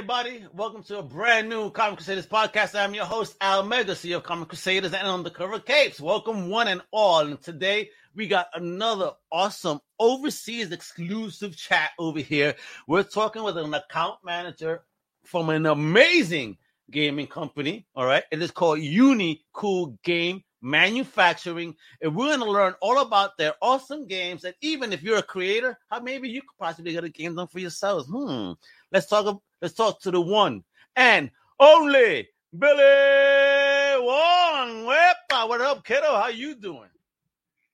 [0.00, 0.46] Everybody?
[0.54, 2.74] Welcome to a brand new Comic Crusaders podcast.
[2.74, 6.00] I'm your host, Al Mega, CEO of Comic Crusaders and on the Undercover Capes.
[6.00, 7.26] Welcome, one and all.
[7.26, 12.54] And today we got another awesome overseas exclusive chat over here.
[12.86, 14.84] We're talking with an account manager
[15.26, 16.56] from an amazing
[16.90, 17.86] gaming company.
[17.94, 18.24] All right.
[18.32, 21.76] It is called Unicool Game Manufacturing.
[22.00, 24.44] And we're going to learn all about their awesome games.
[24.44, 27.46] And even if you're a creator, how maybe you could possibly get a game done
[27.48, 28.08] for yourselves.
[28.08, 28.52] Hmm.
[28.92, 29.40] Let's talk.
[29.62, 30.64] Let's talk to the one
[30.96, 34.86] and only Billy Wong.
[34.86, 36.14] Wepa, what up, kiddo?
[36.14, 36.88] How you doing?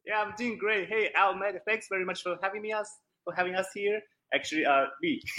[0.05, 0.89] Yeah, I'm doing great.
[0.89, 2.91] Hey, Al Mega, thanks very much for having me us
[3.25, 4.01] for having us here.
[4.35, 5.21] Actually, uh, me.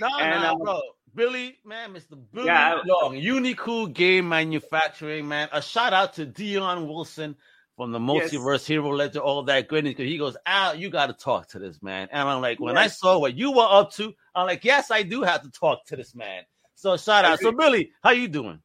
[0.00, 0.80] No, And, no, um, bro.
[1.14, 2.18] Billy, man, Mr.
[2.32, 5.48] Billy Yeah, Long, Unicool Game Manufacturing, man.
[5.52, 7.36] A shout out to Dion Wilson
[7.76, 8.32] from the Yes.
[8.32, 9.92] Multiverse Hero Ledger, all that goodness.
[9.92, 12.08] Because he goes, Al, you got to talk to this man.
[12.10, 15.02] And I'm like, when I saw what you were up to, I'm like, yes, I
[15.02, 16.42] do have to talk to this man.
[16.74, 17.40] So shout out.
[17.40, 18.60] So Billy, how you doing?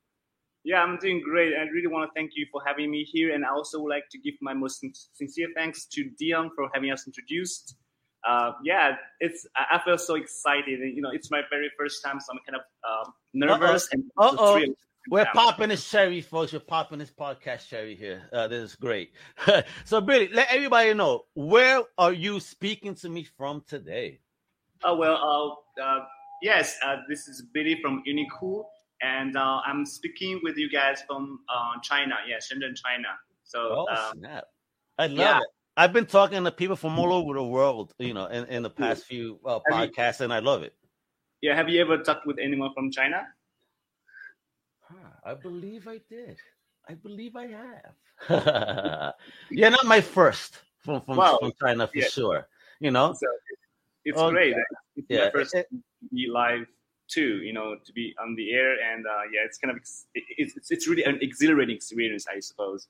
[0.63, 1.53] Yeah, I'm doing great.
[1.53, 4.05] I really want to thank you for having me here, and I also would like
[4.11, 7.75] to give my most sincere thanks to Dion for having us introduced.
[8.27, 12.31] Uh, yeah, it's I, feel so excited, you know, it's my very first time, so
[12.31, 14.57] I'm kind of um, nervous and also Uh-oh.
[14.59, 14.75] thrilled.
[15.09, 16.53] We're popping this cherry, folks.
[16.53, 18.21] We're popping this podcast cherry here.
[18.31, 19.11] Uh, this is great.
[19.83, 24.21] so, Billy, let everybody know where are you speaking to me from today?
[24.83, 26.05] Oh well, uh, uh,
[26.41, 28.63] yes, uh, this is Billy from Unicool,
[29.01, 32.15] and uh, I'm speaking with you guys from uh, China.
[32.27, 33.09] Yeah, Shenzhen, China.
[33.43, 34.45] So Oh um, snap!
[34.97, 35.39] I love yeah.
[35.39, 35.47] it.
[35.75, 38.69] I've been talking to people from all over the world, you know, in, in the
[38.69, 40.73] past few uh, Have you- podcasts, and I love it.
[41.41, 43.27] yeah, have you ever talked with anyone from China?
[44.81, 44.95] Huh,
[45.25, 46.37] I believe I did.
[46.87, 47.93] I believe I have.
[49.49, 51.37] You're not my first from from, Wow.
[51.41, 52.07] from China for Yeah.
[52.07, 52.47] sure.
[52.79, 53.27] You know, So
[54.05, 54.51] it's Oh, great.
[54.51, 54.63] yeah.
[54.97, 55.25] It's yeah.
[55.25, 55.79] my first it- to
[56.11, 56.67] be live
[57.07, 57.41] too.
[57.41, 60.05] You know, to be on the air, and uh, yeah, it's kind of it's
[60.37, 62.87] it's- it's really an exhilarating experience, I suppose.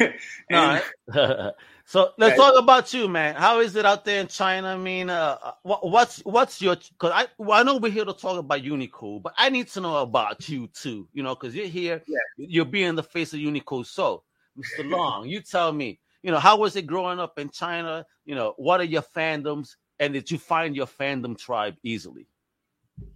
[0.00, 0.08] No,
[1.12, 1.52] And-
[1.84, 3.34] so let's talk about you, man.
[3.34, 4.68] How is it out there in China?
[4.68, 6.76] I mean, uh, what, what's what's your?
[6.76, 9.80] Because I well, I know we're here to talk about Unicool, but I need to
[9.80, 11.08] know about you too.
[11.12, 12.18] You know, because you're here, Yeah.
[12.36, 13.84] you're being the face of Unicool.
[13.86, 14.22] So,
[14.58, 14.88] Mr.
[14.88, 18.06] Long, you tell me, you know, how was it growing up in China?
[18.24, 22.26] You know, what are your fandoms, and did you find your fandom tribe easily?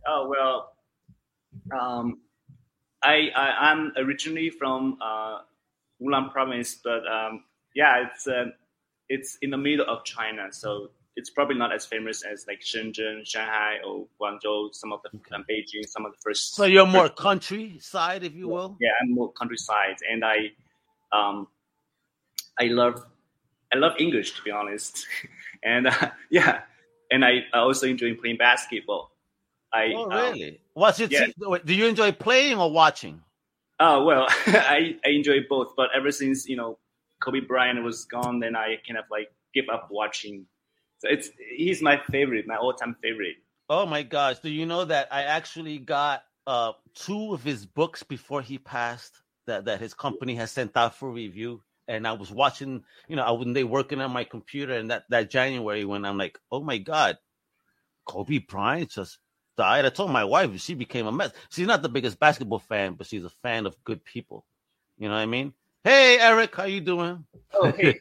[0.07, 0.73] Oh well,
[1.79, 2.19] um,
[3.03, 5.39] I, I I'm originally from uh,
[6.01, 7.45] Wuhan province, but um,
[7.75, 8.47] yeah, it's uh,
[9.09, 13.27] it's in the middle of China, so it's probably not as famous as like Shenzhen,
[13.27, 14.73] Shanghai, or Guangzhou.
[14.73, 16.55] Some of the um, Beijing, some of the first.
[16.55, 18.77] So you're more countryside, if you will.
[18.81, 20.53] yeah, I'm more countryside, and I
[21.13, 21.49] um,
[22.59, 23.05] I love
[23.73, 25.07] I love English to be honest,
[25.63, 26.61] and uh, yeah,
[27.11, 29.11] and I, I also enjoy playing basketball.
[29.73, 30.61] I Oh, um, really?
[30.75, 31.27] What's your yeah.
[31.65, 33.23] Do you enjoy playing or watching?
[33.81, 36.79] Oh well, I, I enjoy both, but ever since you know
[37.23, 40.47] Kobe Bryant was gone, then I kind of like give up watching.
[40.99, 43.37] So it's he's my favorite, my all-time favorite.
[43.69, 44.41] Oh my gosh!
[44.41, 49.21] Do you know that I actually got uh two of his books before he passed
[49.47, 53.23] that that his company has sent out for review, and I was watching, you know,
[53.23, 56.63] I when they working on my computer, and that that January when I'm like, oh
[56.63, 57.19] my god,
[58.07, 59.19] Kobe Bryant just
[59.59, 59.85] died.
[59.85, 61.33] I told my wife she became a mess.
[61.51, 64.47] She's not the biggest basketball fan, but she's a fan of good people.
[64.97, 65.53] You know what I mean?
[65.85, 67.27] Hey Eric, how you doing?
[67.53, 67.99] Oh hey,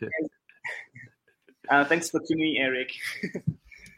[1.70, 2.94] uh, thanks for tuning in, Eric.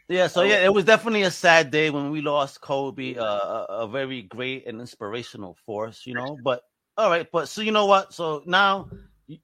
[0.08, 0.44] Yeah, so Oh.
[0.44, 4.22] yeah, it was definitely a sad day when we lost Kobe, uh, a, a very
[4.22, 6.36] great and inspirational force, you know.
[6.42, 6.62] But
[6.96, 8.12] all right, but so you know what?
[8.12, 8.90] So now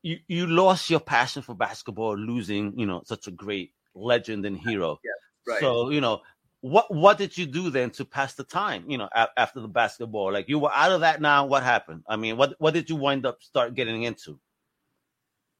[0.03, 4.59] you you lost your passion for basketball, losing you know such a great legend and
[4.59, 4.99] hero.
[5.47, 5.61] Right.
[5.61, 6.23] So you know
[6.61, 8.91] what what did you do then to pass the time?
[8.91, 11.47] You know, a- after the basketball, like you were out of that now.
[11.47, 12.03] What happened?
[12.09, 14.39] I mean, what what did you wind up start getting into?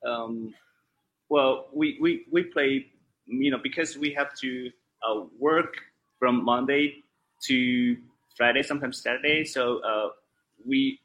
[0.07, 0.55] um,
[1.29, 2.87] well, we, we we play,
[3.27, 4.71] you know, because we have to
[5.07, 5.75] uh, work
[6.19, 7.03] from Monday
[7.45, 7.97] to
[8.37, 9.45] Friday, sometimes Saturday.
[9.45, 10.09] So uh,
[10.67, 11.01] we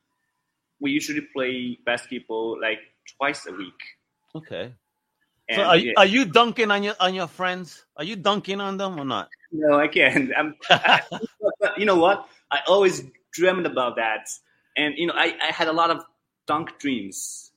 [0.79, 2.79] we usually play basketball like
[3.17, 3.81] twice a week.
[4.35, 4.73] Okay.
[5.49, 7.85] So are, you yeah, are you dunking on your on your friends?
[7.97, 9.29] Are you dunking on them or not?
[9.51, 10.31] no, I can't.
[10.37, 12.27] I'm, but you know what?
[12.51, 13.03] I always
[13.33, 14.29] dreamed about that,
[14.77, 16.03] and you know, I, I had a lot of
[16.47, 17.51] dunk dreams.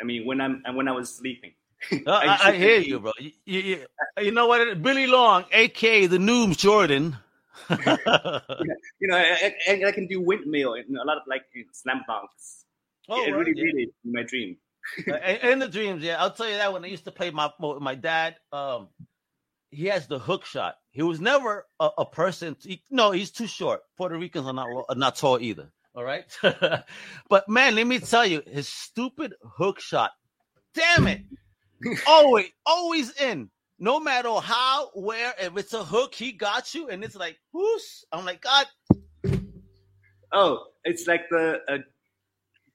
[0.00, 1.52] I mean, when I'm when I was sleeping.
[2.06, 3.12] I, I, hear you, bro.
[3.18, 3.86] You, you,
[4.18, 4.82] you, know what?
[4.82, 7.16] Billy Long, aka the Noobs Jordan.
[7.70, 7.76] you
[9.08, 11.42] know, I, I, I, can do windmill and a lot of like
[11.72, 12.64] slam dunks.
[13.08, 13.64] Oh, yeah, right, really, yeah.
[13.64, 14.56] really in my dream.
[15.42, 16.22] in the dreams, yeah.
[16.22, 17.50] I'll tell you that when I used to play my
[17.80, 18.88] my dad, um,
[19.70, 20.76] he has the hook shot.
[20.90, 22.56] He was never a, a person.
[22.60, 23.80] He, no, he's too short.
[23.96, 25.70] Puerto Ricans are not are not tall either.
[25.94, 30.10] All right, but man, let me tell you, his stupid hook shot.
[30.74, 31.22] Damn it!
[32.06, 33.50] always, always in.
[33.78, 38.04] No matter how, where, if it's a hook, he got you, and it's like, who's?
[38.10, 38.66] I'm like, God.
[40.32, 41.78] Oh, it's like the uh,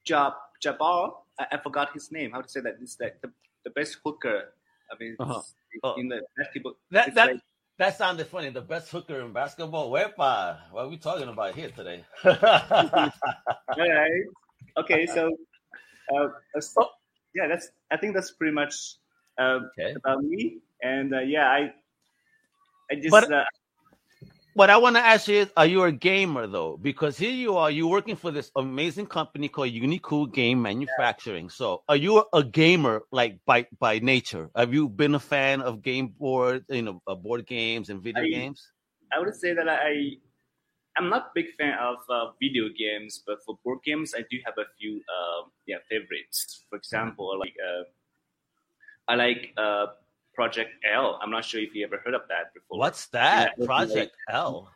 [0.03, 1.11] Jab Jabbar.
[1.39, 2.31] I, I, forgot his name.
[2.31, 2.77] How to say that?
[2.81, 3.31] It's like the,
[3.63, 4.53] the best hooker.
[4.91, 5.41] I mean, uh-huh.
[5.83, 5.95] oh.
[5.95, 6.73] in the basketball.
[6.91, 7.41] That that like,
[7.79, 8.49] that sounded funny.
[8.49, 9.91] The best hooker in basketball.
[9.91, 10.57] Wepa.
[10.71, 12.03] What are we talking about here today?
[12.23, 12.35] All
[13.77, 14.23] right.
[14.77, 15.05] Okay.
[15.07, 15.35] So,
[16.15, 16.27] uh,
[16.77, 16.89] oh
[17.33, 17.69] yeah, that's.
[17.89, 18.95] I think that's pretty much
[19.39, 19.95] uh, okay.
[19.95, 20.57] about me.
[20.83, 21.73] And uh, yeah, I,
[22.91, 23.11] I just.
[23.11, 23.45] But, uh,
[24.53, 26.77] what I want to ask you is, are you a gamer though?
[26.81, 31.45] Because here you are, you're working for this amazing company called Unicool Game Manufacturing.
[31.45, 31.51] Yeah.
[31.51, 34.49] So, are you a gamer like by by nature?
[34.55, 38.23] Have you been a fan of game board, you know, uh, board games and video
[38.23, 38.71] I, games?
[39.11, 40.17] I would say that I
[40.97, 44.37] I'm not a big fan of uh, video games, but for board games, I do
[44.45, 46.65] have a few uh, yeah favorites.
[46.69, 47.83] For example, like uh,
[49.07, 49.87] I like uh,
[50.33, 51.19] Project L.
[51.21, 52.79] I'm not sure if you ever heard of that before.
[52.79, 53.53] What's that?
[53.57, 54.69] Yeah, Project like, L.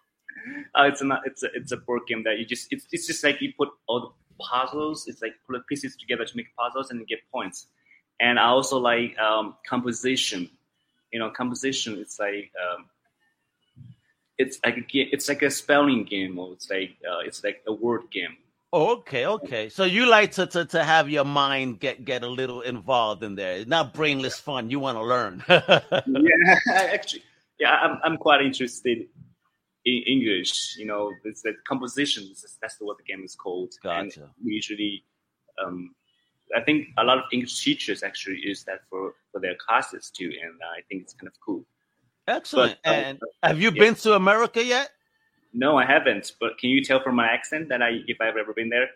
[0.76, 3.24] Uh, it's a it's a it's a board game that you just it's it's just
[3.24, 5.08] like you put all the puzzles.
[5.08, 7.68] It's like put the pieces together to make puzzles and you get points.
[8.20, 10.50] And I also like um, composition.
[11.12, 11.98] You know, composition.
[11.98, 12.86] It's like um,
[14.38, 17.74] it's like a it's like a spelling game or it's like uh, it's like a
[17.74, 18.38] word game.
[18.76, 19.70] Okay, okay.
[19.70, 23.36] So you like to, to to have your mind get get a little involved in
[23.36, 23.54] there.
[23.54, 24.70] It's not brainless fun.
[24.70, 25.42] You want to learn.
[25.50, 27.24] yeah, actually,
[27.58, 29.08] yeah, I'm I'm quite interested
[29.86, 30.76] in English.
[30.78, 32.30] You know, it's the composition.
[32.62, 33.74] That's what the game is called.
[33.82, 34.24] Gotcha.
[34.24, 35.06] And we usually,
[35.64, 35.96] um,
[36.54, 40.34] I think a lot of English teachers actually use that for for their classes too,
[40.44, 41.64] and I think it's kind of cool.
[42.28, 42.78] Excellent.
[42.84, 43.84] But, uh, and have you yeah.
[43.84, 44.90] been to America yet?
[45.58, 46.34] No, I haven't.
[46.38, 48.90] But can you tell from my accent that I, if I've ever been there?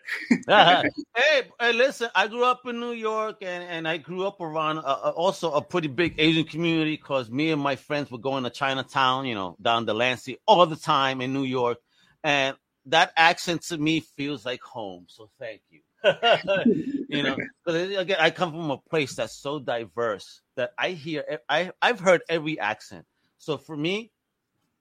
[0.46, 0.82] uh-huh.
[1.16, 2.10] hey, hey, listen.
[2.14, 5.52] I grew up in New York, and, and I grew up around uh, uh also
[5.52, 9.34] a pretty big Asian community because me and my friends were going to Chinatown, you
[9.34, 11.78] know, down Delancey all the time in New York,
[12.22, 15.06] and that accent to me feels like home.
[15.08, 15.80] So thank you.
[17.08, 21.40] you know, because again, I come from a place that's so diverse that I hear.
[21.48, 23.06] I I've heard every accent.
[23.38, 24.10] So for me,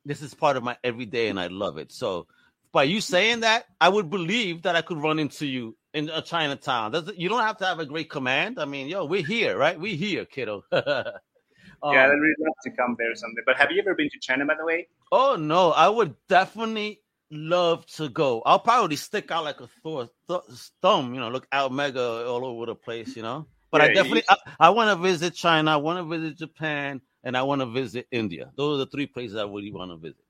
[0.06, 1.92] this is part of my everyday and I love it.
[1.92, 2.28] So
[2.72, 6.22] by you saying that, I would believe that I could run into you in a
[6.22, 6.92] Chinatown.
[6.92, 8.60] Does you don't have to have a great command.
[8.60, 9.80] I mean, yo, we're here, right?
[9.80, 10.64] We're here, kiddo.
[10.72, 13.42] um, yeah, I'd really love to come there someday.
[13.46, 14.88] But have you ever been to China, by the way?
[15.12, 17.02] Oh no, I would definitely
[17.32, 18.42] love to go.
[18.46, 20.42] I'll probably stick out like a Thor th-
[20.82, 23.48] thumb, you know, look out mega all over the place, you know.
[23.72, 25.72] But yeah, I definitely, I, I want to visit China.
[25.72, 28.52] I want to visit Japan and I want to visit India.
[28.56, 30.24] Those are the three places I really want to visit.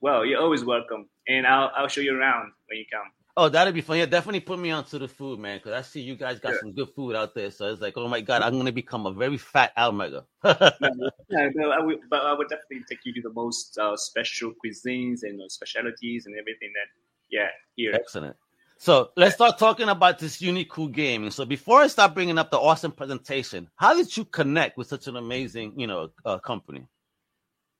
[0.00, 3.10] Well, you're always welcome, and I'll I'll show you around when you come.
[3.34, 3.96] Oh, that'd be fun.
[3.96, 6.72] Yeah, definitely put me onto the food, man, because I see you guys got some
[6.72, 7.50] good food out there.
[7.50, 10.24] So it's like, oh my god, I'm gonna become a very fat Almega.
[10.44, 14.52] no, no, I would, but I would definitely take you to the most uh, special
[14.62, 16.88] cuisines and uh, specialties and everything that,
[17.30, 17.94] yeah, here.
[17.94, 18.36] Excellent.
[18.82, 21.30] So let's start talking about this Unicool game.
[21.30, 25.06] So before I start bringing up the awesome presentation, how did you connect with such
[25.06, 26.88] an amazing, you know, uh, company?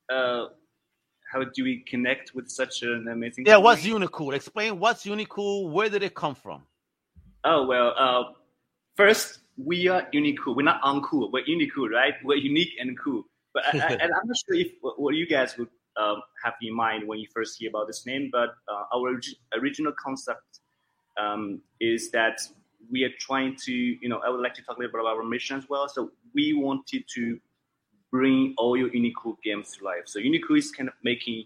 [0.09, 0.45] Uh,
[1.29, 3.45] how do we connect with such an amazing?
[3.45, 3.65] Yeah, company?
[3.65, 4.33] what's Unicool?
[4.33, 5.71] Explain what's Unicool.
[5.71, 6.63] Where did it come from?
[7.43, 8.23] Oh well, uh,
[8.95, 10.55] first we are Unicool.
[10.55, 11.33] We're not uncool.
[11.33, 12.13] We're Unicool, right?
[12.23, 13.23] We're unique and cool.
[13.53, 15.67] But I, I, and I'm not sure if what you guys would
[15.97, 18.29] um, have in mind when you first hear about this name.
[18.31, 19.19] But uh, our
[19.59, 20.61] original concept
[21.17, 22.39] um, is that
[22.91, 25.17] we are trying to, you know, I would like to talk a little bit about
[25.17, 25.87] our mission as well.
[25.87, 27.39] So we wanted to
[28.11, 30.03] bring all your unique cool games to life.
[30.05, 31.45] So Unicool is kind of making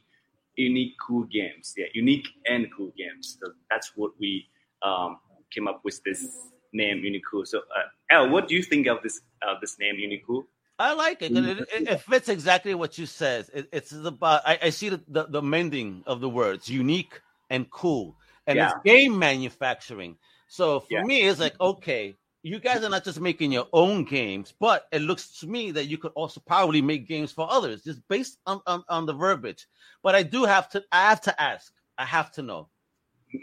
[0.55, 3.37] unique cool games, yeah, unique and cool games.
[3.39, 4.47] So that's what we
[4.81, 5.19] um,
[5.51, 6.27] came up with this
[6.73, 7.47] name Unicool.
[7.47, 10.43] So, uh, Al, what do you think of this uh, this name Unicool?
[10.79, 13.47] I like it, it, it, it fits exactly what you said.
[13.53, 17.69] It, it's about I, I see the, the, the mending of the words unique and
[17.71, 18.15] cool
[18.47, 18.71] and yeah.
[18.71, 20.17] it's game manufacturing.
[20.47, 21.03] So for yeah.
[21.03, 25.01] me, it's like, okay, you guys are not just making your own games, but it
[25.01, 28.61] looks to me that you could also probably make games for others, just based on,
[28.65, 29.67] on, on the verbiage.
[30.01, 32.69] But I do have to, I have to ask, I have to know,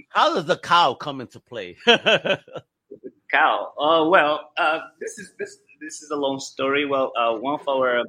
[0.09, 1.77] how does the cow come into play?
[1.87, 3.73] cow.
[3.79, 6.87] Oh well, uh, this is this this this is a long story.
[6.87, 8.05] Well, uh, one of our,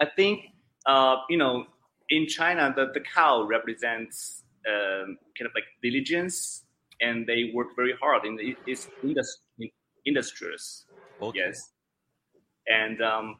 [0.00, 0.40] I think,
[0.86, 1.66] uh, you know,
[2.08, 6.64] in China, the, the cow represents um, kind of like diligence,
[7.00, 9.72] and they work very hard in the it's industry,
[10.06, 10.84] industries.
[11.20, 11.38] Okay.
[11.46, 11.70] Yes,
[12.68, 13.36] and um,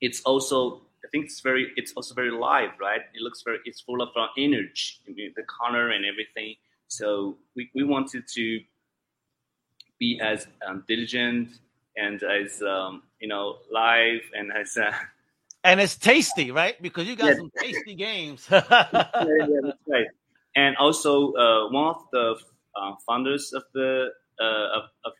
[0.00, 3.00] it's also I think it's very it's also very live, right?
[3.14, 6.56] It looks very it's full of uh, energy, I mean, the color and everything.
[6.88, 8.60] So we, we wanted to
[9.98, 11.50] be as um, diligent
[11.96, 14.92] and as um, you know live and as uh,
[15.64, 16.80] And it's tasty, right?
[16.80, 17.34] Because you got Yeah.
[17.34, 18.46] some tasty games.
[18.50, 20.06] yeah, yeah, that's right.
[20.58, 22.34] And also, uh, one of the
[22.74, 24.08] uh, founders of the
[24.40, 25.12] uh, of, of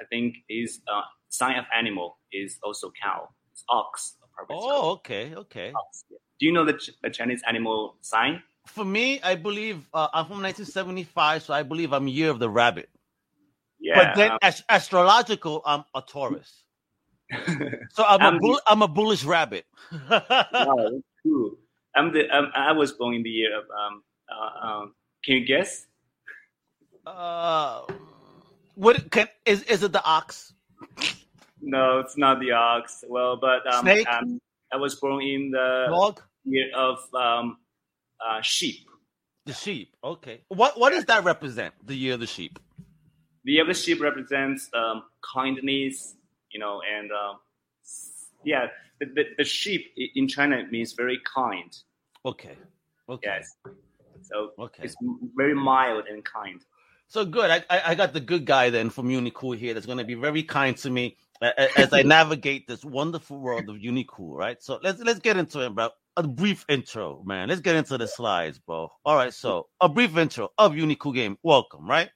[0.00, 3.28] I think, is uh, sign of animal is also cow.
[3.52, 4.16] It's ox.
[4.48, 5.72] oh, okay, okay.
[5.76, 6.04] ox.
[6.08, 8.42] Do you know the, Ch- the Chinese animal sign?
[8.66, 12.48] For me, I believe uh, I'm from 1975, so I believe I'm year of the
[12.48, 12.88] rabbit.
[13.78, 13.96] Yeah.
[13.96, 16.64] but then, as- astrological, I'm a Taurus.
[17.92, 19.66] So I'm a I'm the- bull- I'm a bullish rabbit.
[20.10, 20.90] wow,
[21.22, 21.56] cool.
[21.94, 24.94] I'm the um, I was born in the year of um, uh, um
[25.24, 25.86] can you guess?
[27.06, 27.82] uh,
[28.74, 30.52] what can is is it the ox?
[31.60, 33.04] No, it's not the ox.
[33.08, 34.06] Well, but um, Snake?
[34.08, 34.40] um
[34.72, 36.22] I was born in the Dog?
[36.44, 37.58] year of um
[38.24, 38.86] uh, sheep.
[39.46, 39.96] The sheep.
[40.02, 40.42] Okay.
[40.48, 41.74] What what does that represent?
[41.86, 42.58] The year of the sheep.
[43.44, 46.14] The year of the sheep represents um, kindness,
[46.50, 47.38] you know, and um,
[48.44, 48.66] yeah,
[49.00, 51.74] the, the, the sheep in China means very kind.
[52.26, 52.56] Okay.
[53.08, 53.38] Okay.
[53.38, 53.56] Yes,
[54.30, 54.84] so Okay.
[54.84, 54.96] it's
[55.36, 56.64] very mild and kind.
[57.08, 57.50] So good.
[57.50, 60.44] I, I got the good guy then from Unicool here that's going to be very
[60.44, 64.62] kind to me as I navigate this wonderful world of Unicool, right?
[64.62, 65.88] So let's let's get into it, bro.
[66.16, 67.48] A brief intro, man.
[67.48, 68.92] Let's get into the slides, bro.
[69.04, 71.36] All right, so a brief intro of Unicool game.
[71.42, 72.10] Welcome, right?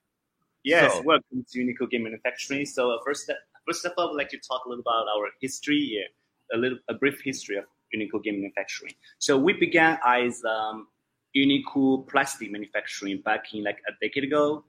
[0.63, 2.65] Yes, So- welcome to Unicool Game Manufacturing.
[2.65, 3.31] So uh, first,
[3.67, 6.05] first of all, I'd like to talk a little about our history,
[6.53, 8.93] a little, a brief history of Unicool Game Manufacturing.
[9.19, 10.87] So we began as um,
[11.37, 14.65] Unicool Plastic Manufacturing back in like a decade ago,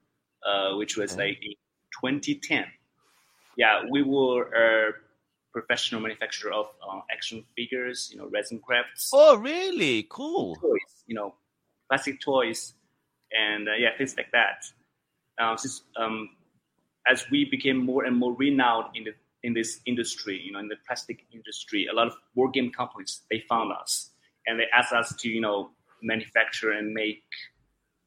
[0.46, 1.54] uh, which was like in
[2.02, 2.66] 2010.
[3.58, 4.92] Yeah, we were a
[5.54, 10.04] professional manufacturer of uh, action figures, you know, resin crafts Oh, really?
[10.10, 10.56] Cool.
[10.56, 11.36] toys, you know,
[11.90, 12.74] plastic toys,
[13.32, 14.66] and uh, yeah, things like that.
[15.40, 16.30] Uh, since, um,
[17.08, 20.68] as we became more and more renowned in the in this industry, you know, in
[20.68, 24.10] the plastic industry, a lot of board game companies they found us
[24.48, 25.70] and they asked us to, you know,
[26.06, 27.24] manufacture and make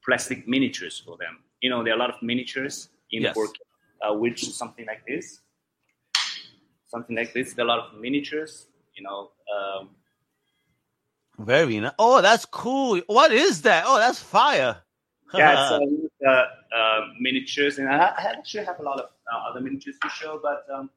[0.05, 1.39] plastic miniatures for them.
[1.61, 3.35] You know, there are a lot of miniatures in Yes.
[3.35, 3.49] the
[4.07, 5.41] uh, which is something like this,
[6.87, 7.55] something like this.
[7.55, 9.31] There are a lot of miniatures, you know.
[9.55, 9.91] Um,
[11.39, 11.93] Very nice.
[11.99, 13.01] Oh, that's cool.
[13.07, 13.85] What is that?
[13.87, 14.83] Oh, that's fire.
[15.35, 15.71] yeah, it's
[16.25, 19.97] uh, uh, uh, miniatures, and I, I actually have a lot of uh, other miniatures
[20.03, 20.91] to show, but um,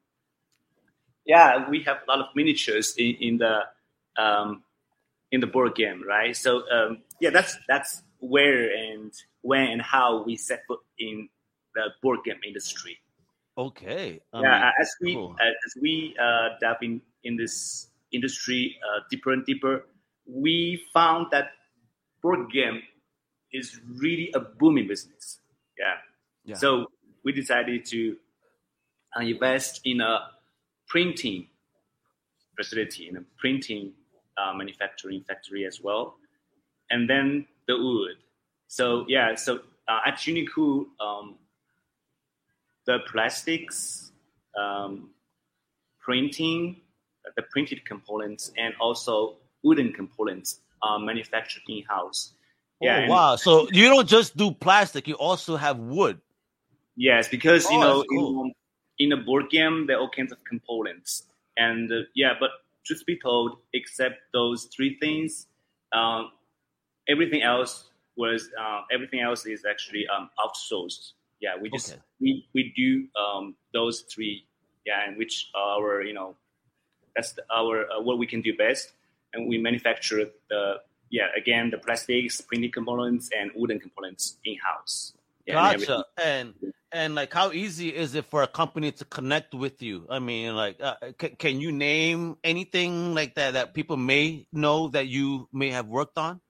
[1.26, 3.60] yeah, we have a lot of miniatures in, in the
[4.16, 4.62] um,
[5.32, 6.36] in the board game, right?
[6.36, 11.28] So um, yeah, that's that's where and when and how we set foot in
[11.74, 12.98] the board game industry.
[13.58, 14.20] okay.
[14.32, 15.34] I yeah, as we cool.
[15.40, 19.86] uh, as we uh, dive in in this industry uh, deeper and deeper,
[20.26, 21.52] we found that
[22.22, 22.82] board game
[23.52, 25.40] is really a booming business.
[25.78, 25.94] Yeah.
[26.44, 26.56] Yeah.
[26.56, 26.86] So
[27.24, 28.16] we decided to
[29.16, 30.20] uh, invest in a
[30.88, 31.48] printing
[32.56, 33.92] facility, in a printing
[34.36, 36.16] uh, manufacturing factory as well,
[36.90, 38.16] and then the wood.
[38.68, 41.36] So yeah, so uh, at Unicool, um,
[42.86, 44.12] the plastics,
[44.58, 45.10] um,
[46.00, 46.80] printing,
[47.36, 52.34] the printed components, and also wooden components are manufactured in house.
[52.80, 53.36] Yeah, oh, wow.
[53.36, 56.20] So you don't just do plastic, you also have wood.
[56.96, 58.52] Yes, because you Oh, know, cool.
[58.98, 61.24] in, in a board game, there are all kinds of components,
[61.56, 62.50] and uh, yeah, but
[62.84, 65.46] truth be told, except those three things,
[65.92, 66.32] um,
[67.08, 71.12] everything else was uh, everything else is actually um, outsourced.
[71.40, 72.00] Yeah, we just Okay.
[72.20, 74.46] we we do um, those three,
[74.86, 76.36] yeah, and which are our you know
[77.16, 78.92] that's the, our uh, what we can do best,
[79.32, 80.76] and we manufacture the
[81.10, 85.14] yeah again the plastics, printed components, and wooden components in house.
[85.46, 85.80] Yeah, and.
[85.80, 86.04] Gotcha.
[86.22, 86.54] And
[86.92, 90.06] and like, how easy is it for a company to connect with you?
[90.10, 94.88] I mean, like, uh, can, can you name anything like that that people may know
[94.88, 96.40] that you may have worked on?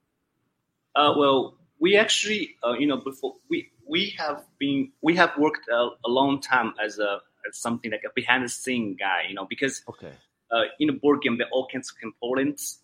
[0.96, 5.68] Uh, well, we actually, uh, you know, before we we have been we have worked
[5.68, 9.34] a, a long time as a as something like a behind the scene guy, you
[9.34, 10.12] know, because Okay.
[10.50, 12.80] uh, in a board game there are all kinds of components.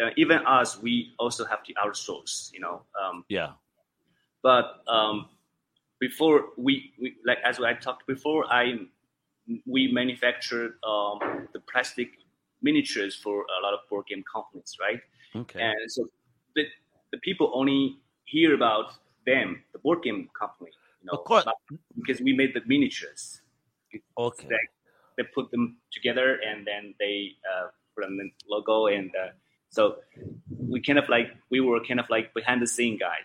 [0.00, 2.82] Uh, even us, we also have to outsource, you know.
[3.02, 3.54] Um, Yeah.
[4.48, 5.28] But um,
[6.00, 8.62] before we, we like as I talked before, I
[9.66, 12.08] we manufactured um, the plastic
[12.62, 15.00] miniatures for a lot of board game companies, right?
[15.36, 15.60] Okay.
[15.60, 16.00] And so
[16.56, 16.64] the
[17.12, 18.86] the people only hear about
[19.26, 21.44] them, the board game company, you know, Of course.
[21.98, 23.42] because we made the miniatures.
[24.16, 24.48] Okay.
[24.48, 24.64] They,
[25.16, 27.16] they put them together and then they
[27.50, 29.30] uh, put on the logo and uh,
[29.68, 29.96] so
[30.72, 33.18] we kind of like we were kind of like behind the scene guy.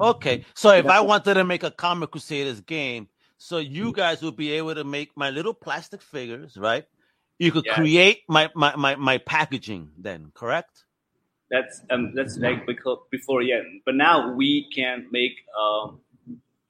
[0.00, 0.42] Okay.
[0.54, 3.08] So if I wanted to make a Comic Crusaders game,
[3.38, 6.84] so you guys would be able to make my little plastic figures, right?
[7.38, 7.74] You could Yeah.
[7.74, 10.84] create my, my my my packaging then, correct?
[11.50, 16.00] That's um that's like because before yeah, but now we can make um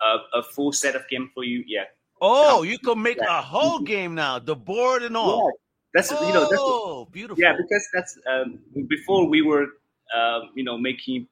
[0.03, 1.65] a, a full set of game for you.
[1.67, 1.85] Yeah,
[2.21, 3.27] Oh, you can make Yeah.
[3.29, 5.39] a whole game now, the board and all.
[5.39, 5.51] yeah.
[5.95, 7.43] That's you know that's oh, beautiful.
[7.43, 9.67] yeah because that's um, before we were
[10.15, 11.27] um, you know making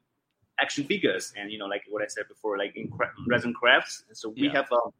[0.60, 4.04] action figures and you know like what I said before like in cra- resin crafts.
[4.12, 4.52] So we Yeah.
[4.52, 4.92] have um,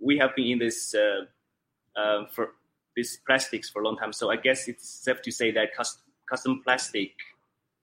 [0.00, 1.24] we have been in this uh,
[1.98, 2.52] uh, for
[2.96, 4.12] these plastics for a long time.
[4.12, 5.98] So I guess it's safe to say that cus-
[6.30, 7.12] custom plastic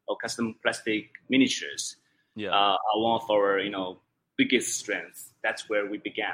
[0.08, 1.98] or custom plastic miniatures
[2.36, 2.50] yeah.
[2.50, 4.00] uh, are one of our you know
[4.38, 5.32] biggest strengths.
[5.44, 6.34] That's where we began.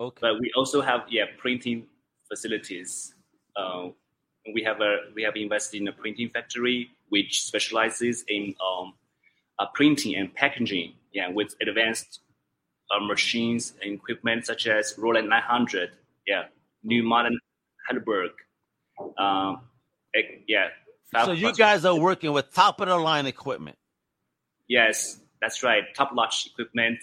[0.00, 0.18] okay.
[0.20, 1.86] But we also have yeah printing
[2.28, 3.14] facilities.
[3.56, 3.88] Uh,
[4.54, 8.94] we have a we have invested in a printing factory which specializes in um,
[9.74, 10.94] printing and packaging.
[11.12, 12.20] Yeah, with advanced
[12.90, 15.90] uh, machines and equipment such as Roland 900.
[16.26, 16.44] Yeah,
[16.82, 17.38] new modern
[17.86, 18.30] Heidelberg.
[19.18, 19.60] Um,
[20.46, 20.68] yeah.
[21.24, 23.76] So you guys are working with top of the line equipment.
[24.68, 25.82] Yes, that's right.
[25.94, 27.00] Top notch equipment,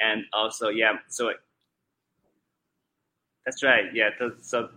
[0.00, 0.94] and also yeah.
[1.08, 1.32] So
[3.46, 3.84] that's right.
[3.92, 4.10] Yeah.
[4.42, 4.70] So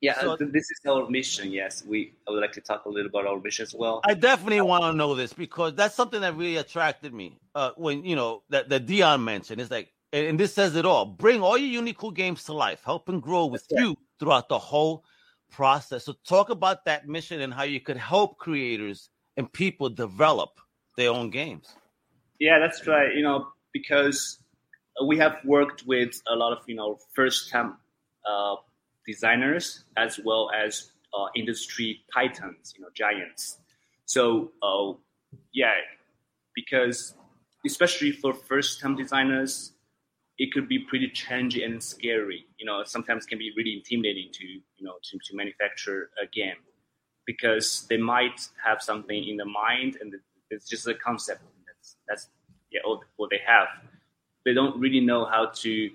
[0.00, 1.52] yeah, So- this is our mission.
[1.52, 2.12] Yes, we.
[2.26, 4.00] I would like to talk a little about our mission as well.
[4.04, 7.38] I definitely want to know this because that's something that really attracted me.
[7.54, 11.04] Uh, when you know that that Dion mentioned, it's like, and, this says it all.
[11.04, 12.80] Bring all your unique cool games to life.
[12.84, 13.88] Help and grow with That's right.
[13.88, 15.04] you throughout the whole
[15.50, 16.04] process.
[16.04, 20.60] So talk about that mission and how you could help creators and people develop
[20.96, 21.74] their own games.
[22.38, 23.14] Yeah, that's right.
[23.14, 24.38] You know, because
[25.06, 27.76] we have worked with a lot of you know first time
[28.28, 28.56] uh,
[29.06, 33.58] designers as well as uh, industry titans, you know, giants.
[34.04, 34.92] So uh,
[35.52, 35.72] yeah,
[36.54, 37.14] because
[37.66, 39.72] especially for first time designers,
[40.38, 42.46] it could be pretty challenging and scary.
[42.58, 46.56] You know, sometimes can be really intimidating to you know to, to manufacture a game
[47.26, 50.14] because they might have something in the mind and
[50.50, 51.42] it's just a concept.
[51.66, 52.28] That's that's
[52.70, 53.68] yeah all what they have.
[54.44, 55.90] They don't really know how to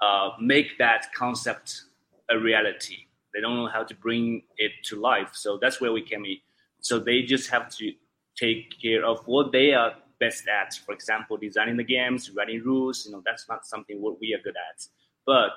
[0.00, 1.84] uh, make that concept
[2.30, 2.96] a reality.
[3.34, 5.30] They don't know how to bring it to life.
[5.32, 6.36] So that's where we came in.
[6.80, 7.92] So they just have to
[8.36, 10.74] take care of what they are best at.
[10.74, 13.06] For example, designing the games, writing rules.
[13.06, 14.86] You know, that's not something what we are good at.
[15.26, 15.50] But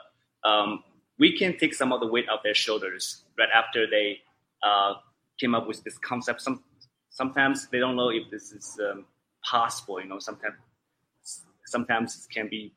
[0.49, 0.83] um,
[1.19, 4.19] we can take some of the weight off their shoulders right after they
[4.63, 4.95] uh,
[5.39, 6.41] came up with this concept.
[6.41, 6.63] Some
[7.09, 9.05] sometimes they don't know if this is um,
[9.43, 10.01] possible.
[10.01, 10.55] You know, sometimes
[11.65, 12.73] sometimes it can be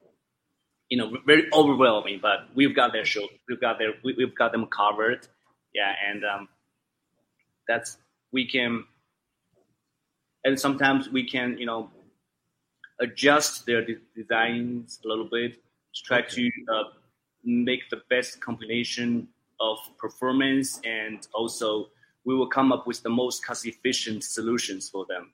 [0.90, 2.18] you know very overwhelming.
[2.20, 3.32] But we've got their shoulder.
[3.48, 5.26] We've got their we, we've got them covered.
[5.74, 6.48] Yeah, and um,
[7.66, 7.96] that's
[8.32, 8.84] we can
[10.44, 11.90] and sometimes we can you know
[13.00, 15.54] adjust their de- designs a little bit
[15.94, 16.84] to try to uh,
[17.44, 19.26] make the best combination
[19.58, 21.88] of performance and also
[22.24, 25.32] we will come up with the most cost efficient solutions for them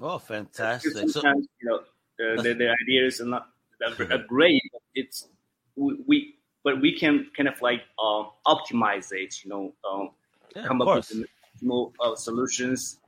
[0.00, 1.08] Oh, fantastic!
[1.10, 1.80] So, you know
[2.24, 3.48] uh, their, their ideas are not
[3.84, 4.62] are, great
[5.00, 5.28] it's
[5.76, 6.34] we, we
[6.64, 10.10] but we can kind of like um, optimize it you know um,
[10.54, 11.10] yeah, come up course.
[11.10, 11.26] with
[11.62, 13.00] more uh, solutions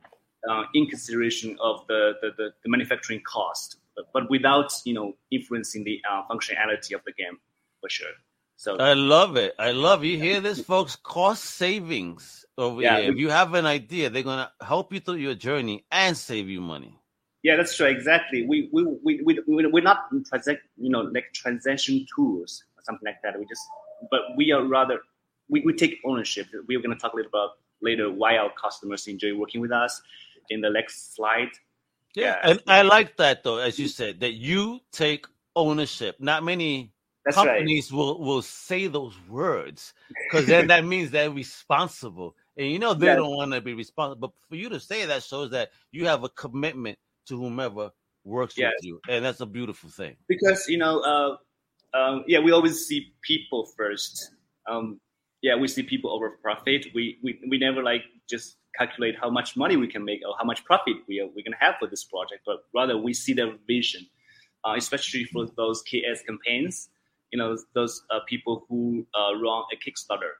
[0.49, 5.13] uh, in consideration of the, the, the, the manufacturing cost, but, but without you know
[5.31, 7.37] influencing the uh, functionality of the game
[7.79, 8.15] for sure.
[8.55, 9.55] So I love it.
[9.57, 10.95] I love you hear this, folks.
[10.95, 13.11] Cost savings over Yeah, here.
[13.11, 16.61] If you have an idea, they're gonna help you through your journey and save you
[16.61, 17.00] money.
[17.43, 17.87] Yeah, that's true.
[17.87, 18.45] Exactly.
[18.45, 23.05] We we we we we- we're not transact you know like transaction tools or something
[23.05, 23.37] like that.
[23.39, 23.61] We just
[24.09, 24.99] but we are rather
[25.49, 26.47] we, we take ownership.
[26.67, 27.51] We're going to talk a little about
[27.81, 30.01] later why our customers enjoy working with us
[30.49, 31.49] in the next slide.
[32.15, 32.49] Yeah, Yeah.
[32.51, 35.25] and I like that though, as you said, that you take
[35.55, 36.17] ownership.
[36.19, 36.91] Not many
[37.25, 37.47] That's right.
[37.47, 39.93] companies will will say those words
[40.29, 43.15] because then that means they're responsible, and you know they Yeah.
[43.15, 44.29] don't want to be responsible.
[44.29, 46.97] But for you to say that shows that you have a commitment
[47.27, 47.91] to whomever
[48.23, 48.73] works Yes.
[48.77, 50.15] with you, and that's a beautiful thing.
[50.27, 51.35] because you know uh,
[51.97, 54.31] um, yeah we always see people first
[54.69, 54.99] um,
[55.41, 59.57] yeah we see people over profit we, we we never like just calculate how much
[59.57, 61.87] money we can make or how much profit we are we're going to have for
[61.87, 64.07] this project but rather we see their vision
[64.63, 66.89] uh, especially for those ks campaigns
[67.31, 70.31] you know those uh, people who uh, run a Kickstarter.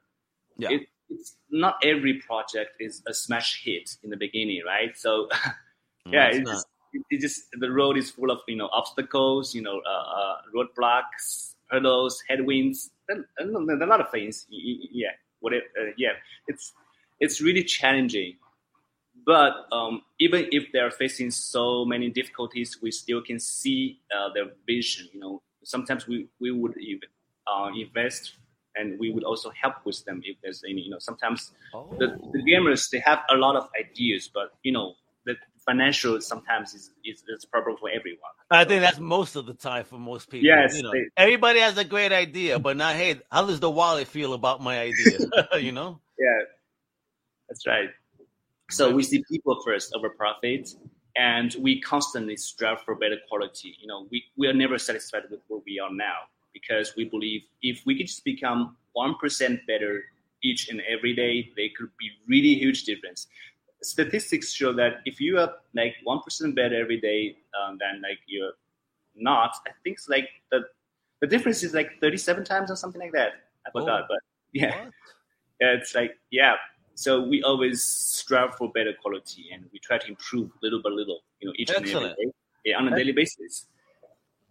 [0.58, 0.72] Yeah.
[0.72, 4.96] It, it's not every project is a smash hit in the beginning, right?
[4.96, 5.30] So
[6.06, 9.62] yeah, it's it's just, it, just the road is full of you know obstacles, you
[9.62, 14.45] know uh, uh, roadblocks, hurdles, headwinds, and, and a lot of things.
[14.49, 16.13] Yeah, what it, uh, yeah,
[16.47, 16.73] it's
[17.19, 18.36] it's really challenging.
[19.25, 24.45] But um, even if they're facing so many difficulties, we still can see uh, their
[24.65, 25.10] vision.
[25.13, 27.10] You know, sometimes we we would even
[27.47, 28.34] uh, invest
[28.75, 30.82] and we would also help with them if there's any.
[30.82, 31.88] You know, sometimes Oh.
[31.99, 34.95] the, the gamers they have a lot of ideas, but you know
[35.65, 38.32] financial sometimes is is, is a problem for everyone.
[38.50, 40.45] I think that's most of the time for most people.
[40.45, 43.69] Yes, you know, they- everybody has a great idea, but not hey, how does the
[43.69, 45.19] wallet feel about my idea?
[45.60, 46.39] you know, Yeah,
[47.47, 47.89] that's right.
[48.69, 50.69] So we see people first over profit,
[51.17, 53.76] and we constantly strive for better quality.
[53.80, 57.41] You know, we, we are never satisfied with where we are now because we believe
[57.62, 60.04] if we could just become one percent better
[60.43, 63.28] each and every day, there could be really huge difference.
[63.84, 68.20] Statistics show that if you are like one percent better every day um, than like
[68.28, 68.52] you're
[69.15, 70.62] not, I think it's like the
[71.20, 73.34] the difference is like thirty seven times or something like that.
[73.65, 74.06] I forgot, Oh.
[74.10, 74.20] but
[74.54, 74.86] yeah.
[75.60, 76.56] Yeah, it's like yeah.
[76.96, 81.22] So we always strive for better quality, and we try to improve little by little,
[81.39, 82.32] you know, each and every day,
[82.65, 83.65] yeah, on a daily basis.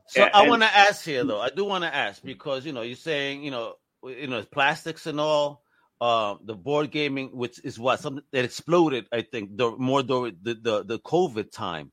[0.07, 1.41] So Yeah, I want to ask here, though.
[1.41, 5.07] I do want to ask because you know you're saying you know you know plastics
[5.07, 5.63] and all.
[6.01, 10.37] Uh, the board gaming, which is what something that exploded, I think, the, more during
[10.41, 11.93] the, the the COVID time.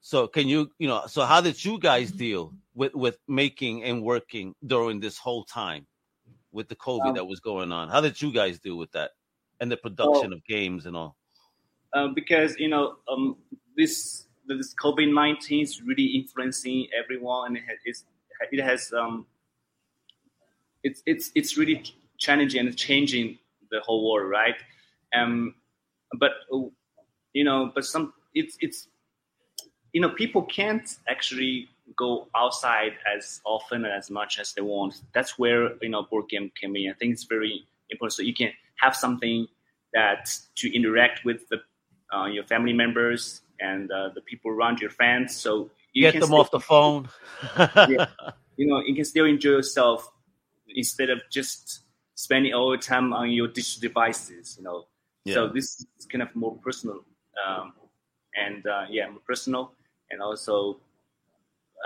[0.00, 1.06] So can you you know?
[1.06, 5.86] So how did you guys deal with with making and working during this whole time
[6.52, 7.88] with the COVID Um, that was going on?
[7.88, 9.12] How did you guys deal with that
[9.58, 11.16] and the production of games and all?
[11.96, 13.36] um, because you know um,
[13.76, 18.04] this this COVID nineteen is really influencing everyone, and it has,
[18.52, 19.26] it has um,
[20.82, 21.82] it's it's it's really
[22.18, 23.38] challenging and changing
[23.70, 24.54] the whole world, right?
[25.14, 25.54] Um,
[26.18, 26.32] but
[27.32, 28.88] you know, but some it's it's
[29.92, 35.00] you know people can't actually go outside as often and as much as they want.
[35.14, 36.90] That's where you know board game came in.
[36.90, 38.14] I think it's very important.
[38.14, 39.46] So you can have something
[39.94, 41.58] that to interact with the
[42.14, 45.34] uh, your family members and uh, the people around your fans.
[45.34, 47.08] So you Get can them still- off the phone.
[48.56, 50.10] you know, you can still enjoy yourself
[50.68, 51.80] instead of just
[52.16, 54.56] spending all your time on your digital devices.
[54.58, 54.86] You know,
[55.32, 57.04] so this is kind of more personal,
[57.46, 57.72] um,
[58.34, 59.72] and uh, yeah, more personal,
[60.10, 60.80] and also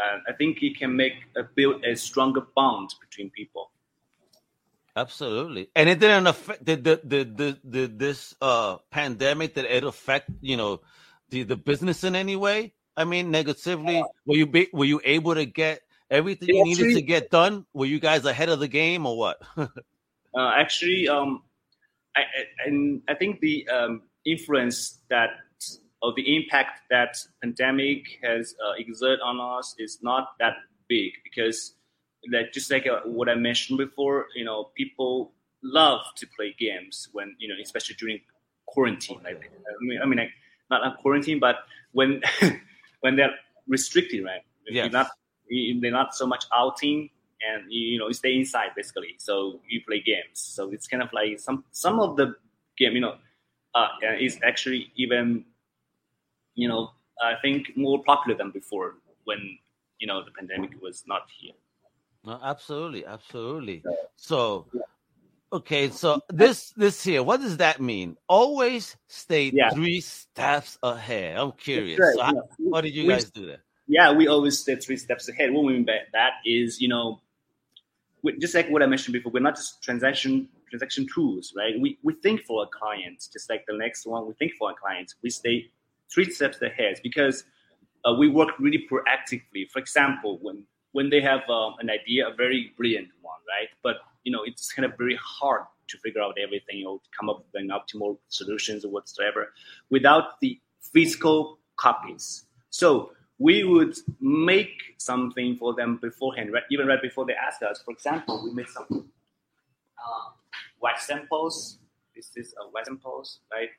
[0.00, 3.70] uh, I think it can make a build a stronger bond between people.
[4.96, 9.84] Absolutely, and it didn't affect did the the the, the this uh pandemic did it
[9.84, 10.80] affect you know
[11.30, 12.74] the the business in any way?
[12.96, 14.04] I mean, negatively.
[14.26, 17.64] Were you be, were you able to get everything you needed to get done?
[17.72, 19.40] Were you guys ahead of the game or what?
[20.36, 21.42] Uh, actually, um,
[22.16, 22.24] I, I,
[22.66, 25.30] and I think the um, influence that
[26.02, 30.54] or the impact that pandemic has uh, exerted on us is not that
[30.88, 31.74] big because,
[32.32, 37.08] like just like uh, what I mentioned before, you know, people love to play games
[37.12, 38.20] when you know, especially during
[38.66, 39.20] quarantine.
[39.22, 40.30] Like, I mean, I mean, like
[40.70, 41.56] not on quarantine, but
[41.92, 42.22] when
[43.00, 43.34] when they're
[43.68, 44.42] restricted, right?
[44.66, 45.10] You're not
[45.80, 47.10] they're not so much outing
[47.48, 51.02] and you, you know you stay inside basically so you play games so it's kind
[51.02, 52.34] of like some some of the
[52.78, 53.16] game you know
[53.74, 55.44] uh, is actually even
[56.54, 56.90] you know
[57.22, 59.58] i think more popular than before when
[59.98, 61.54] you know the pandemic was not here
[62.24, 63.80] No, absolutely, absolutely.
[63.80, 63.96] Yeah.
[64.16, 64.66] So,
[65.52, 68.16] okay, so this this here, what does that mean?
[68.28, 69.70] Always stay Yeah.
[69.72, 71.38] three steps ahead.
[71.40, 71.96] I'm curious.
[71.98, 72.68] Right, So, how, yeah.
[72.76, 73.60] how did you We- guys do that?
[73.88, 77.18] yeah we always stay three steps ahead what we mean by that is you know
[78.38, 81.74] just like what i mentioned before we're not just transaction transaction tools right?
[81.78, 84.74] We, we think for our clients just like the next one we think for our
[84.74, 85.70] clients we stay
[86.12, 87.44] three steps ahead because
[88.04, 89.68] uh, we work really proactively.
[89.70, 93.68] For example when when they have um, an idea a very brilliant one right?
[93.82, 97.38] But you know it's kind of very hard to figure out everything or come up
[97.38, 99.52] with an optimal solutions or whatsoever
[99.90, 102.44] without the physical copies.
[102.70, 107.80] So we would make something for them beforehand, right, even right before they ask us.
[107.82, 110.28] For example, we make some uh,
[110.78, 111.78] white samples.
[112.14, 113.70] This is a white samples, right,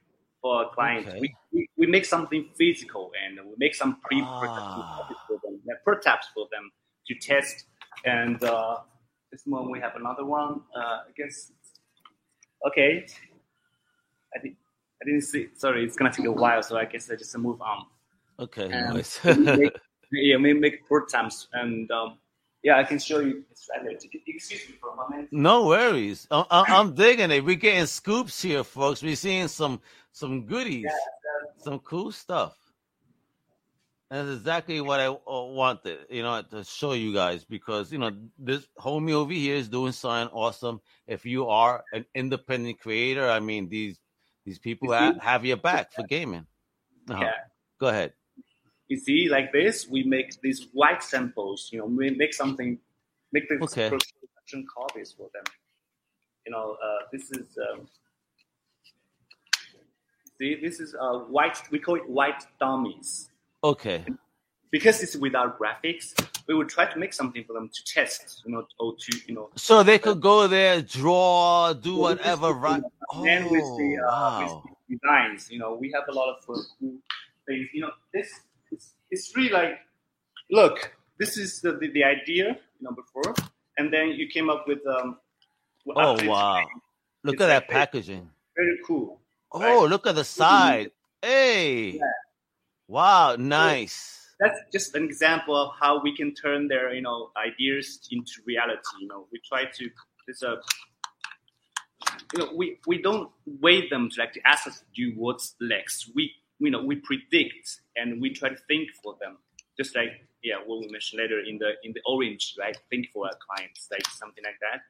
[0.41, 1.07] for a client.
[1.07, 1.19] Okay.
[1.19, 5.09] We, we, we make something physical and we make some pre-production Ah.
[5.27, 6.71] for them, prototypes for them
[7.07, 7.65] to test.
[8.03, 8.77] And uh,
[9.31, 10.61] this one we have another one.
[10.75, 11.51] Uh, I guess.
[12.67, 13.05] Okay.
[14.35, 14.55] I think
[14.99, 15.49] I didn't see.
[15.55, 17.85] Sorry, it's gonna take a while, so I guess I just move on
[18.41, 19.23] Okay, Um, nice.
[19.23, 19.73] make,
[20.11, 22.17] yeah, we make prototypes, and um,
[22.63, 23.43] Yeah, I can show you.
[24.27, 25.29] Excuse me for a moment.
[25.31, 26.27] No worries.
[26.31, 27.45] I'm, I'm digging it.
[27.45, 29.03] We're getting scoops here, folks.
[29.03, 29.79] We're seeing some
[30.11, 32.57] some goodies, yeah, some cool stuff.
[34.09, 38.11] That's exactly what I uh, wanted, you know, to show you guys because you know
[38.37, 40.81] this homie over here is doing something awesome.
[41.07, 43.99] If you are an independent creator, I mean these
[44.45, 46.45] these people have, have your back for gaming.
[47.09, 47.23] Uh-huh.
[47.23, 47.31] Yeah.
[47.79, 48.13] Go ahead.
[48.91, 51.69] You see, like this, we make these white samples.
[51.71, 52.77] You know, we make something,
[53.31, 53.87] make the okay.
[53.87, 55.45] production copies for them.
[56.45, 57.47] You know, uh, this is.
[57.57, 57.87] Um,
[60.37, 61.57] see, this is uh, white.
[61.71, 63.29] We call it white dummies
[63.63, 64.03] Okay.
[64.71, 66.07] Because it's without graphics,
[66.47, 69.35] we would try to make something for them to test, you know, or to, you
[69.35, 69.51] know.
[69.55, 72.83] So they could go there, draw, do whatever, right?
[73.13, 74.63] Oh, and with the, uh, wow.
[74.65, 76.95] with the designs, you know, we have a lot of uh, cool
[77.47, 77.67] things.
[77.73, 78.29] You know, this
[79.11, 79.79] it's, it's really like,
[80.49, 83.35] look, this is the, the, the, idea, you know, before,
[83.77, 85.17] and then you came up with um.
[85.95, 86.63] Oh wow!
[87.23, 88.29] Look at like that packaging.
[88.55, 89.19] Very cool.
[89.51, 89.89] Oh, right?
[89.89, 90.91] look at the side.
[91.21, 91.91] Hey.
[91.91, 92.01] Yeah.
[92.87, 94.27] Wow, nice.
[94.39, 98.81] That's just an example of how we can turn their, you know, ideas into reality.
[98.99, 99.89] You know, we try to.
[100.27, 100.57] There's a.
[102.33, 105.55] You know, we, we don't wait them to like to ask us to do what's
[105.61, 106.11] next.
[106.15, 109.37] We you know we predict and we try to think for them.
[109.77, 112.77] Just like yeah, what we mentioned later in the in the orange, right?
[112.89, 114.81] Think for our clients, like something like that.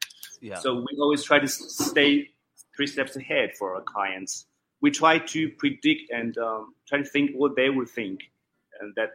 [0.41, 0.59] Yeah.
[0.59, 2.29] So we always try to stay
[2.75, 4.45] three steps ahead for our clients
[4.81, 8.19] we try to predict and um, try to think what they would think
[8.79, 9.11] and that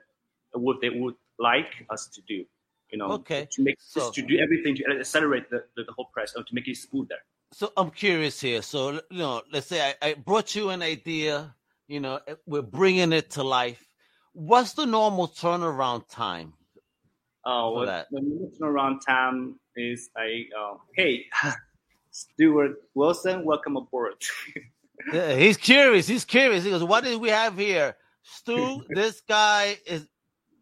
[0.53, 2.45] what they would like us to do.
[2.91, 3.49] You know, okay.
[3.51, 6.69] to make so, to do everything to accelerate the, the, the whole process, to make
[6.69, 7.17] it smoother.
[7.53, 8.63] So I'm curious here.
[8.63, 11.56] So you know, let's say I, I brought you an idea.
[11.89, 13.83] You know, eh, we're bringing it to life.
[14.33, 16.55] What's the normal turnaround time?
[17.45, 18.09] Oh, well, that?
[18.11, 21.27] the normal turnaround time is like, uh, hey,
[22.11, 24.15] Stuart Wilson, welcome aboard.
[25.13, 26.09] Yeah, he's curious.
[26.09, 26.65] He's curious.
[26.65, 28.83] He goes, "What did we have here, Stu?
[28.89, 30.09] this guy is,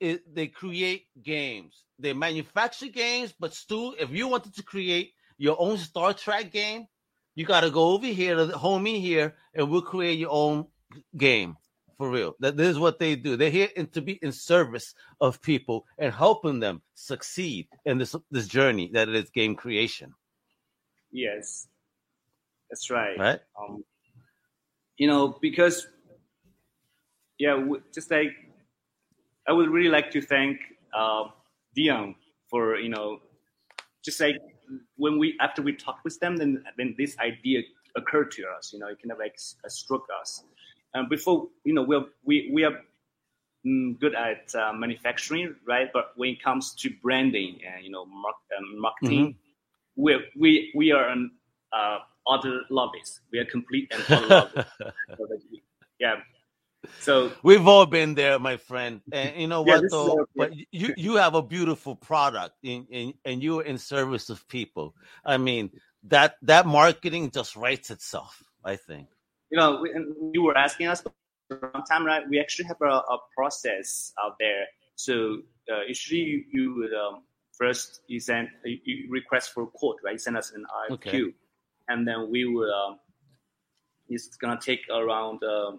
[0.01, 1.85] is they create games.
[1.99, 6.89] They manufacture games, but Stu, if you wanted to create your own Star Trek game,
[7.37, 10.67] you got to go over here to the homie here, and we'll create your own
[11.17, 11.57] game
[11.97, 12.35] for real.
[12.41, 13.37] That this is what they do.
[13.37, 18.15] They're here in, to be in service of people and helping them succeed in this
[18.31, 20.13] this journey that is game creation.
[21.13, 21.69] Yes,
[22.71, 23.19] that's right.
[23.19, 23.41] Right.
[23.59, 23.85] Um,
[24.97, 25.87] you know, because
[27.39, 28.33] yeah, just like
[29.49, 30.59] I would really like to thank
[30.97, 31.25] uh,
[31.75, 32.15] Dion
[32.49, 33.21] for you know,
[34.05, 34.37] just like
[34.97, 37.63] when we after we talked with them, then then this idea
[37.97, 38.73] occurred to us.
[38.73, 40.45] You know, it kind of like struck us.
[40.95, 42.81] And before you know, we're, we we are
[43.67, 45.89] mm, good at uh, manufacturing, right?
[45.93, 50.03] But when it comes to branding and you know, mark, um, marketing, mm-hmm.
[50.03, 51.33] we we we are an
[51.73, 53.21] uh, other lobbies.
[53.33, 54.67] We are complete and other
[56.01, 56.17] yeah.
[57.01, 59.01] So we've all been there, my friend.
[59.11, 60.27] And you know yeah, what though?
[60.37, 64.95] but you you have a beautiful product in, in, and you're in service of people.
[65.25, 65.71] I mean,
[66.05, 69.09] that that marketing just writes itself, I think.
[69.55, 69.91] You know, we,
[70.33, 71.13] you were asking us for
[71.75, 72.29] a time, right?
[72.29, 74.65] We actually have a, a process out there.
[74.97, 75.39] So
[75.71, 77.23] uh, usually you, would um,
[77.57, 80.13] first you send you request for a quote, right?
[80.13, 80.95] You send us an RFQ.
[80.95, 81.35] Okay
[81.89, 82.73] and then we will.
[82.73, 82.99] Um,
[84.09, 85.43] it's gonna take around.
[85.43, 85.73] Uh,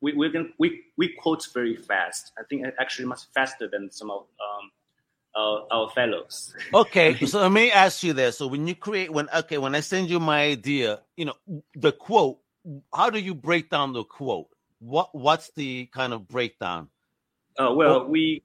[0.00, 2.32] we we can we we quote very fast.
[2.38, 4.70] I think actually much faster than some of um,
[5.36, 6.54] our, our fellows.
[6.74, 9.80] okay, so let me ask you this: so when you create, when okay, when I
[9.80, 11.34] send you my idea, you know
[11.74, 12.38] the quote.
[12.94, 14.48] How do you break down the quote?
[14.78, 16.88] What what's the kind of breakdown?
[17.58, 18.42] Uh, well, we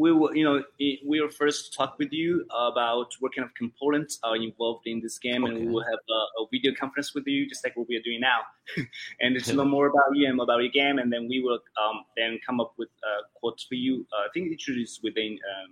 [0.00, 4.18] we will, you know, we will first talk with you about what kind of components
[4.22, 5.52] are involved in this game, okay.
[5.52, 8.02] and we will have a, a, video conference with you, just like what we are
[8.02, 8.38] doing now,
[9.20, 12.00] and to learn more about you and about your game, and then we will um,
[12.16, 14.06] then come up with uh, quotes for you.
[14.10, 15.70] Uh, I think it should it's within um,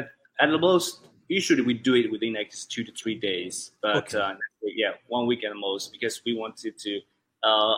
[0.00, 0.08] at,
[0.40, 1.06] at the most.
[1.32, 4.18] Usually we do it within like two to three days, but okay.
[4.18, 7.00] uh, yeah, one week at the most because we wanted to
[7.42, 7.76] uh,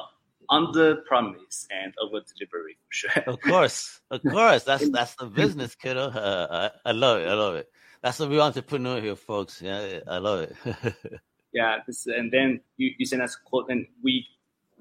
[0.51, 3.11] under promise and over delivery sure.
[3.27, 4.65] of course, of course.
[4.65, 6.09] That's that's the business, kiddo.
[6.09, 7.29] Uh, I, I, love it.
[7.29, 7.69] I love it.
[8.03, 9.63] That's what we entrepreneur here, folks.
[9.63, 10.57] Yeah, I love it.
[11.53, 14.27] yeah, this, and then you, you send us a quote, and we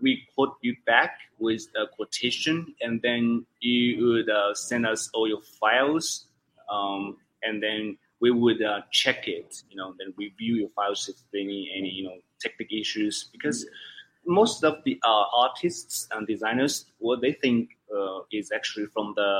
[0.02, 5.28] we quote you back with a quotation, and then you would uh, send us all
[5.28, 6.26] your files,
[6.70, 9.50] um, and then we would uh, check it.
[9.70, 13.60] You know, then review your files if any any you know technical issues because.
[13.66, 13.92] Mm-hmm
[14.26, 19.32] most of the uh, artists and designers, what they think uh, is actually from the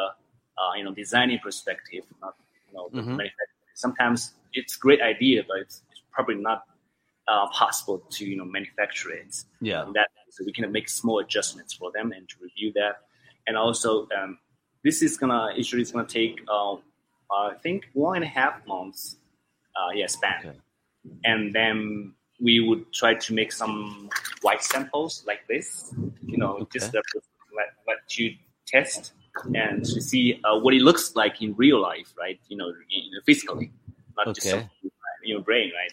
[0.58, 2.34] uh, you know designing perspective, not
[2.68, 3.16] you know Mhm.
[3.22, 3.74] manufacturing.
[3.76, 6.60] Sometimes it's a great idea, but it's, it's probably not
[7.28, 9.34] uh, possible to you know manufacture it.
[9.62, 9.84] Yeah.
[9.84, 12.96] Um, that so we can make small adjustments for them and to review that.
[13.48, 14.38] And also, um,
[14.84, 16.76] this is gonna usually it's gonna take uh,
[17.32, 19.18] I think one and a half months,
[19.76, 20.40] uh, yeah, span.
[20.46, 20.58] Okay.
[21.26, 24.10] And then we would try to make some
[24.42, 25.94] white samples like this,
[26.26, 27.02] you know, just uh,
[27.56, 28.36] let, let you
[28.68, 29.14] test
[29.56, 32.40] and to see uh, what it looks like in real life, right?
[32.50, 33.72] You know, in, physically,
[34.16, 34.52] not just Okay.
[34.52, 34.92] something
[35.24, 35.92] in your brain, right?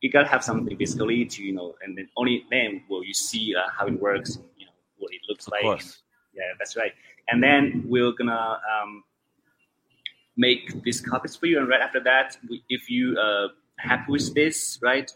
[0.00, 3.54] You gotta have something physically to, you know, and then only then will you see
[3.54, 5.62] uh, how it works, and, you know, what it looks Of like.
[5.62, 6.02] course.
[6.34, 6.92] Yeah, that's right.
[7.28, 9.02] And then we're gonna um,
[10.36, 11.58] make these copies for you.
[11.58, 15.10] And right after that, we, if you uh, happy with this, right,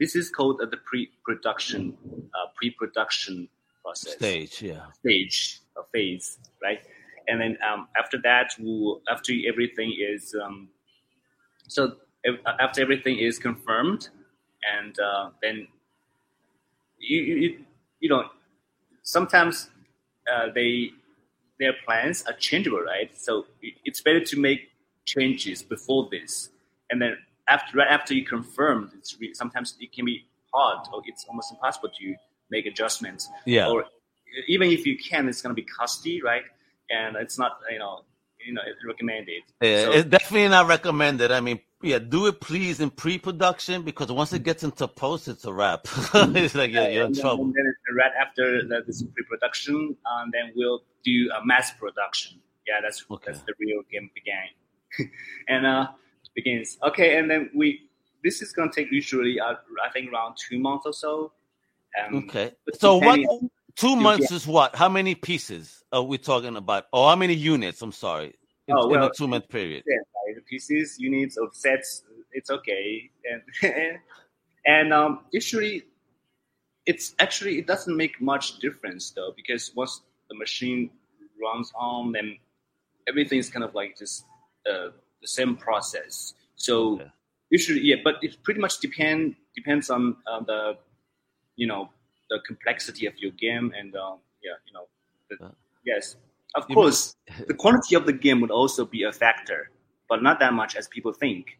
[0.00, 1.96] this is called uh, the pre-production,
[2.34, 3.48] uh, pre-production
[3.82, 4.62] process Stage.
[4.62, 4.86] Yeah.
[5.00, 6.80] stage or phase, right?
[7.28, 10.68] And then um, after that, we'll, after everything is um,
[11.66, 14.08] so ev- after everything is confirmed,
[14.78, 15.66] and uh, then
[16.98, 17.64] you, you you-
[18.00, 18.24] you know
[19.02, 19.68] sometimes
[20.32, 20.90] uh, they
[21.58, 23.10] their plans are changeable, right?
[23.18, 23.46] So
[23.84, 24.70] it's better to make
[25.04, 26.50] changes before this,
[26.90, 27.16] and then
[27.48, 31.50] after right after you confirm, it's re- sometimes it can be hard or it's almost
[31.52, 32.14] impossible to
[32.50, 33.68] make adjustments Yeah.
[33.68, 33.84] or
[34.46, 36.42] even if you can, it's going to be costly, right?
[36.90, 38.00] And it's not, you know,
[38.46, 39.42] you know, it's recommended.
[39.62, 41.30] Yeah, So- it's definitely not recommended.
[41.32, 45.44] I mean, yeah, do it please in pre-production because once it gets into post, it's
[45.44, 45.86] a wrap.
[46.14, 47.44] it's like you're, you're in and then, trouble.
[47.44, 52.40] and then right after the, this pre-production, um, then we'll do a mass production.
[52.66, 53.24] Yeah, that's Okay.
[53.26, 54.48] that's the real game began,
[55.48, 55.86] and uh,
[56.34, 56.78] begins.
[56.82, 57.88] Okay, and then we
[58.24, 59.54] this is going to take usually uh,
[59.86, 61.32] I think around two months or so.
[61.98, 62.52] Um, Okay.
[62.74, 63.18] So what?
[63.76, 64.74] Two months is what?
[64.74, 66.86] How many pieces are we talking about?
[66.92, 67.80] Or how many units?
[67.80, 68.34] I'm sorry.
[68.66, 69.84] In, Oh, in a two month period.
[69.86, 73.10] yeah, pieces, units of sets, it's okay.
[73.30, 73.40] And
[74.66, 75.84] and um, usually,
[76.86, 80.90] it's actually it doesn't make much difference though because once the machine
[81.42, 82.36] runs on, then
[83.08, 84.24] everything's kind of like just
[84.70, 84.88] uh,
[85.20, 86.34] the same process.
[86.56, 87.10] So Okay.
[87.50, 90.76] usually, yeah, but it pretty much depend depends on uh, the
[91.56, 91.90] you know
[92.30, 94.86] the complexity of your game and um, yeah, you know,
[95.30, 95.50] the, Yeah.
[95.84, 96.16] yes,
[96.54, 99.70] of You course, the quality of the game would also be a factor,
[100.08, 101.58] but not that much as people think.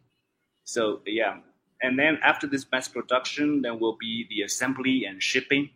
[0.64, 1.38] So yeah,
[1.82, 5.70] and then after this mass production, then will be the assembly and shipping,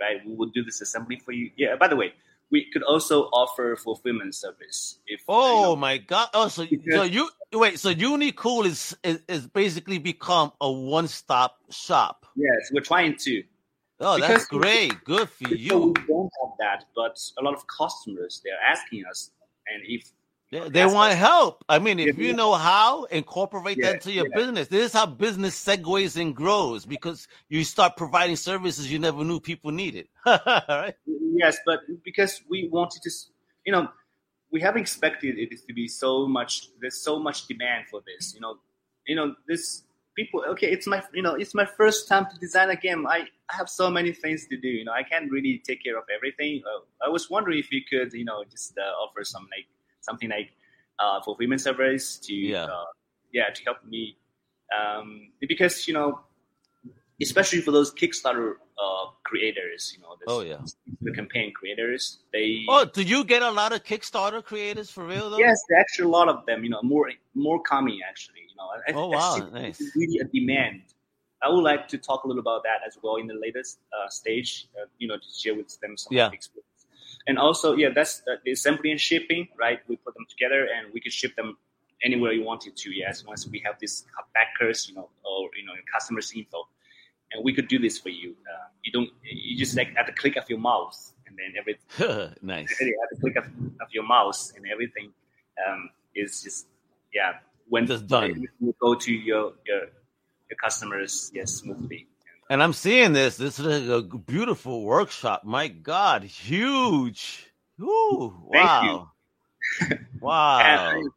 [0.00, 0.24] right?
[0.26, 1.50] We will do this assembly for you.
[1.56, 1.76] Yeah.
[1.76, 2.14] By the way,
[2.52, 5.20] we could also offer fulfillment service if.
[5.20, 6.28] you Oh know, my god!
[6.34, 7.80] Oh, so, so you wait.
[7.80, 12.26] So Unicool is, is is basically become a one stop shop.
[12.36, 13.42] yes, we're trying to.
[14.04, 14.92] Oh, that's Because- great.
[15.04, 15.78] Good for you.
[15.96, 19.30] we don't have that, but a lot of customers they're asking us,
[19.68, 20.10] and if
[20.50, 21.64] They, they want what- help.
[21.68, 24.36] I mean, if you know how, incorporate Yeah, that into your yeah.
[24.36, 24.68] business.
[24.68, 29.38] This is how business segues and grows because you start providing services you never knew
[29.40, 30.08] people needed.
[30.26, 30.94] right?
[31.34, 33.10] Yes, but because we wanted to,
[33.64, 33.88] you know,
[34.50, 36.68] we haven't expected it to be so much.
[36.80, 38.34] There's so much demand for this.
[38.34, 38.56] You know,
[39.06, 40.44] you know, this people.
[40.50, 43.06] Okay, it's my, you know, it's my first time to design a game.
[43.06, 44.68] I, I have so many things to do.
[44.68, 46.62] You know, I can't really take care of everything.
[46.66, 49.66] Uh, I was wondering if you could, you know, just uh, offer some like
[50.00, 50.50] something like
[50.98, 52.64] uh, fulfillment service to, Yeah.
[52.64, 52.84] uh,
[53.32, 54.16] yeah, to help me,
[54.78, 56.20] um, because you know,
[57.22, 60.58] especially for those Kickstarter uh, creators, you know, this, Oh, yeah.
[61.00, 65.30] the campaign creators, they Oh, do you get a lot of Kickstarter creators for real
[65.30, 65.38] though?
[65.38, 66.64] yes, actually a lot of them.
[66.64, 68.40] You know, more more coming actually.
[68.50, 69.80] You know, I, Oh, I wow, see nice.
[69.80, 70.82] it's really a demand.
[71.42, 74.08] I would like to talk a little about that as well in the latest uh,
[74.08, 74.68] stage.
[74.80, 76.30] Uh, you know, to share with them some Yeah.
[76.32, 76.68] experience.
[77.26, 79.80] And also, yeah, that's uh, the assembly and shipping, right?
[79.88, 81.56] We put them together and we can ship them
[82.02, 82.88] anywhere you wanted to.
[82.94, 84.04] Yes, once we have these
[84.34, 86.68] backers, you know, or you know, customers info,
[87.32, 88.30] and we could do this for you.
[88.30, 92.34] Uh, you don't, you just like at the click of your mouse, and then everything
[92.42, 92.70] nice.
[92.70, 93.44] at the click of,
[93.80, 95.12] of your mouse and everything
[95.66, 96.66] um, is just
[97.14, 97.34] yeah
[97.68, 98.46] when it's done.
[98.60, 99.80] you go to your your,
[100.50, 102.06] your customers yes smoothly
[102.50, 103.36] And I'm seeing this.
[103.36, 105.44] This is a beautiful workshop.
[105.44, 107.48] My God, huge.
[107.80, 109.10] Ooh, Thank wow.
[110.20, 110.90] wow.
[110.94, 111.08] and,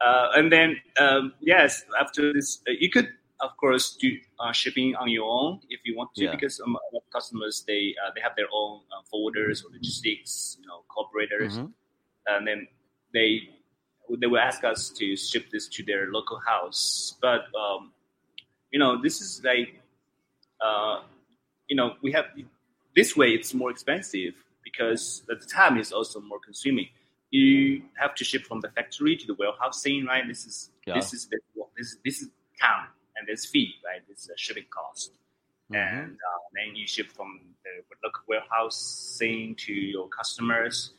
[0.00, 3.08] uh, and then um, yes after this uh, you could
[3.46, 4.08] of course do
[4.40, 6.30] uh, shipping on your own if you want to Yeah.
[6.34, 9.68] because um, a lot of customers they uh, they have their own uh, forwarders or
[9.76, 11.72] logistics you know cooperators Mhm.
[12.32, 12.60] and then
[13.16, 13.30] they
[14.20, 17.16] they will ask us to ship this to their local house.
[17.26, 17.92] But um,
[18.72, 19.70] you know, this is like
[20.60, 20.96] uh,
[21.68, 22.26] you know we have
[22.98, 23.28] this way.
[23.38, 24.34] It's more expensive
[24.64, 26.88] because the time is also more consuming.
[27.34, 30.24] you have to ship from the factory to the warehousing, right?
[30.32, 30.94] This is yeah.
[30.98, 31.38] this is the,
[31.76, 32.28] this this is
[32.60, 32.88] count
[33.22, 34.00] and there's fee, right?
[34.08, 35.12] This is a shipping cost,
[35.72, 35.76] mm-hmm.
[35.76, 37.70] and uh, then you ship from the
[38.02, 40.90] local warehousing to your customers,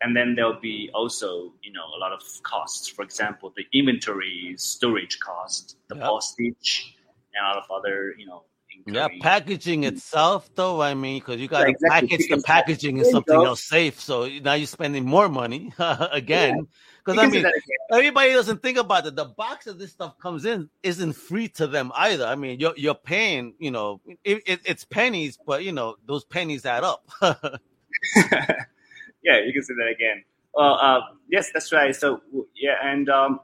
[0.00, 2.86] and then there'll be also you know a lot of costs.
[2.86, 6.04] For example, the inventory storage cost, the yep.
[6.04, 6.96] postage,
[7.34, 8.44] and a lot of other you know
[8.86, 10.80] yeah, packaging itself, though.
[10.80, 12.08] I mean, because you got to exactly.
[12.08, 14.00] package the packaging in something else safe.
[14.00, 16.66] So now you're spending more money again.
[17.04, 17.22] Because yeah.
[17.22, 17.52] I mean,
[17.90, 19.16] everybody doesn't think about it.
[19.16, 22.26] The box that this stuff comes in isn't free to them either.
[22.26, 23.54] I mean, you're you're paying.
[23.58, 27.08] You know, it, it, it's pennies, but you know those pennies add up.
[27.22, 30.24] yeah, you can say that again.
[30.54, 31.94] Well, uh, yes, that's right.
[31.94, 32.22] So
[32.54, 33.40] yeah, and um,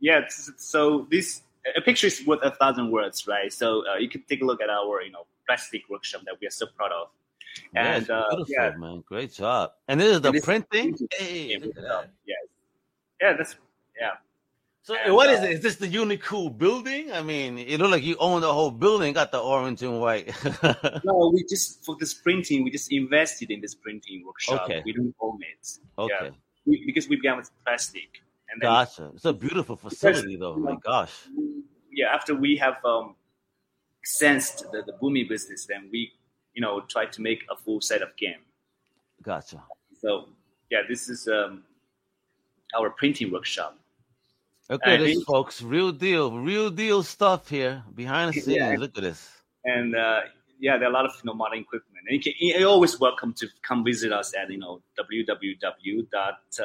[0.00, 1.42] yeah, so this
[1.76, 3.52] a picture is worth a thousand words, right?
[3.52, 6.46] So uh, you can take a look at our, you know, plastic workshop that we
[6.46, 7.08] are so proud of.
[7.74, 8.72] And yeah, uh, yeah.
[8.76, 9.72] man, great job.
[9.88, 10.96] And this is the printing.
[11.16, 12.34] Hey, yeah, yeah,
[13.20, 13.56] yeah, that's
[13.98, 14.14] yeah.
[14.82, 15.50] So and, what uh, is it?
[15.52, 17.12] Is this the Unicool building?
[17.12, 20.34] I mean, it look like you own the whole building, got the orange and white.
[21.04, 24.64] no, we just for this printing, we just invested in this printing workshop.
[24.64, 24.82] Okay.
[24.84, 25.78] We don't own it.
[25.98, 26.14] Okay.
[26.20, 26.30] Yeah.
[26.66, 28.23] We, because we began with plastic.
[28.54, 29.10] And then, gotcha.
[29.14, 30.56] It's a beautiful facility, though.
[30.56, 31.12] my gosh.
[31.90, 33.16] Yeah, after we have um,
[34.04, 36.12] sensed the, the booming business, then we,
[36.54, 38.42] you know, try to make a full set of game.
[39.22, 39.60] Gotcha.
[40.00, 40.28] So,
[40.70, 41.64] yeah, this is um,
[42.78, 43.76] our printing workshop.
[44.70, 48.56] Okay, this folks, real deal, real deal stuff here behind the scenes.
[48.56, 48.76] Yeah.
[48.78, 49.30] Look at this.
[49.64, 50.20] And uh,
[50.60, 52.06] yeah, there are a lot of you know modern equipment.
[52.08, 56.06] And you can, you're always welcome to come visit us at you know www.
[56.14, 56.64] Uh,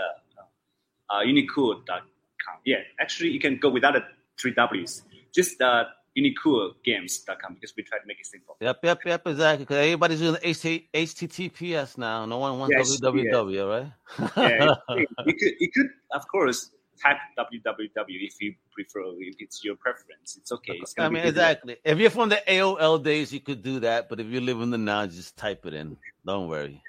[1.10, 2.55] uh, unicool.com.
[2.66, 4.03] Yeah, actually, you can go without the
[4.38, 5.03] three W's.
[5.34, 5.86] Just uh,
[6.18, 8.57] unicoolgames.com because we try to make it simple.
[8.60, 9.66] Yep, yep, yep, exactly.
[9.66, 12.26] Because everybody's using HTTPS now.
[12.26, 13.62] No one wants yes, www, yeah.
[13.62, 14.32] right?
[14.38, 14.76] yeah,
[15.26, 20.38] you could, you could, of course, type www if you prefer, if it's your preference.
[20.38, 20.80] It's okay.
[20.82, 21.78] It's I mean, exactly.
[21.84, 24.10] If you're from the AOL days, you could do that.
[24.10, 25.97] But if you live in the now, just type it in.
[26.26, 26.82] Don't worry.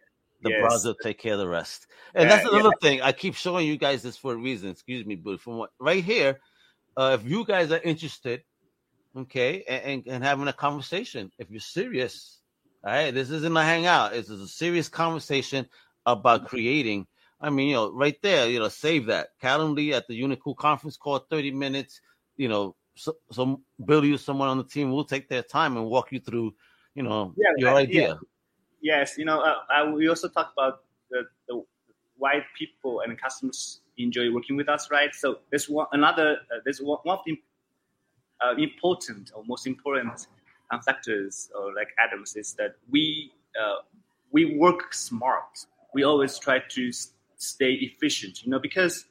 [0.43, 0.61] The yes.
[0.61, 1.87] browser will take care of the rest.
[2.15, 2.89] And that's another yeah.
[2.89, 3.03] thing.
[3.03, 4.71] I keep showing you guys this for a reason.
[4.71, 6.41] Excuse me, but from what right here,
[6.97, 8.43] uh, if you guys are interested,
[9.17, 12.41] okay, and, and, and, having a conversation, if you're serious,
[12.85, 14.13] all right, this isn't a hangout.
[14.13, 15.69] This is a serious conversation
[16.07, 17.07] about creating.
[17.41, 19.29] I mean, you know, right there, you know, save that.
[19.43, 22.01] Calendly at the Unicool conference call, 30 minutes,
[22.37, 25.87] you know, so, so Billy or someone on the team will take their time and
[25.87, 26.55] walk you through,
[26.95, 28.09] you know, yeah, your idea.
[28.09, 28.15] Yeah
[28.81, 31.65] yes, you know, uh, I, we also talk about the, the
[32.17, 35.15] why people and customers enjoy working with us, right?
[35.15, 37.41] So there's one another uh, there's one, one of the
[38.41, 40.27] uh, important or most important
[40.71, 43.77] uh, factors or like atoms is that we uh,
[44.31, 45.67] we work smart.
[45.93, 46.93] We always try to
[47.37, 49.07] stay efficient, you know, because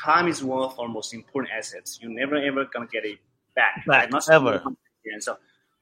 [0.00, 1.98] time is one of our most important assets.
[2.00, 3.18] You're never ever gonna get it
[3.54, 3.84] back.
[3.86, 4.24] Back, right?
[4.30, 4.62] ever.
[5.20, 5.36] So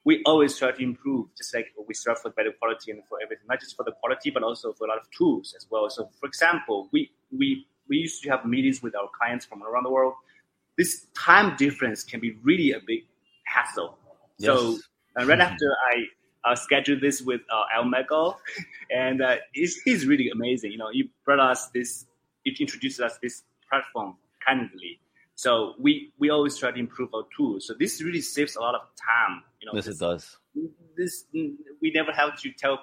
[0.04, 3.46] we always try to improve, just like we strive for better quality and for everything,
[3.48, 5.88] not just for the quality, but also for a lot of tools as well.
[5.88, 9.84] So, for example, we we we used to have meetings with our clients from around
[9.84, 10.14] the world.
[10.76, 13.00] This time difference can be really a big
[13.46, 13.98] hassle.
[14.38, 14.46] Yes.
[14.46, 14.78] So,
[15.18, 18.36] uh, right after I uh, scheduled this with uh, Al Megel,
[18.90, 20.72] and uh, he's, he's really amazing.
[20.72, 22.06] You know, he brought us this,
[22.42, 24.98] he introduced us this platform Calendly
[25.34, 27.66] so we we always try to improve our tools.
[27.66, 29.42] So this really saves a lot of time.
[29.64, 30.36] You know, yes, this, it does.
[30.96, 32.80] This we never have to tell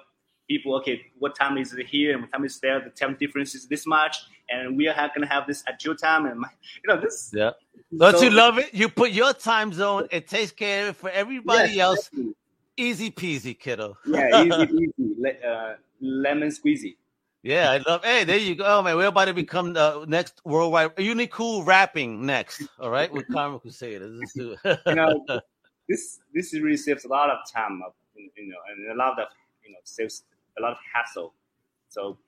[0.48, 2.80] people, okay, what time is it here and what time is there?
[2.80, 4.16] The time difference is this much,
[4.50, 6.40] and we are going to have this at your time, and
[6.84, 7.30] you know this.
[7.32, 7.52] Yeah.
[7.96, 8.74] Don't so, you love it?
[8.74, 10.08] You put your time zone.
[10.10, 12.08] It takes care of it for everybody yes, else.
[12.08, 12.34] Exactly.
[12.76, 13.96] Easy peasy, kiddo.
[14.06, 16.96] yeah, easy peasy, uh, lemon squeezy.
[17.44, 18.04] Yeah, I love.
[18.04, 18.96] Hey, there you go, oh, man.
[18.96, 22.62] We're about to become the next worldwide Unicool rapping next.
[22.80, 24.18] All right, with Comic Crusaders.
[24.18, 24.80] Let's do it.
[24.86, 25.40] you know,
[25.88, 29.28] this this really saves a lot of time, of, you know, and a lot of
[29.64, 30.24] you know saves
[30.58, 31.34] a lot of hassle.
[31.88, 32.18] So,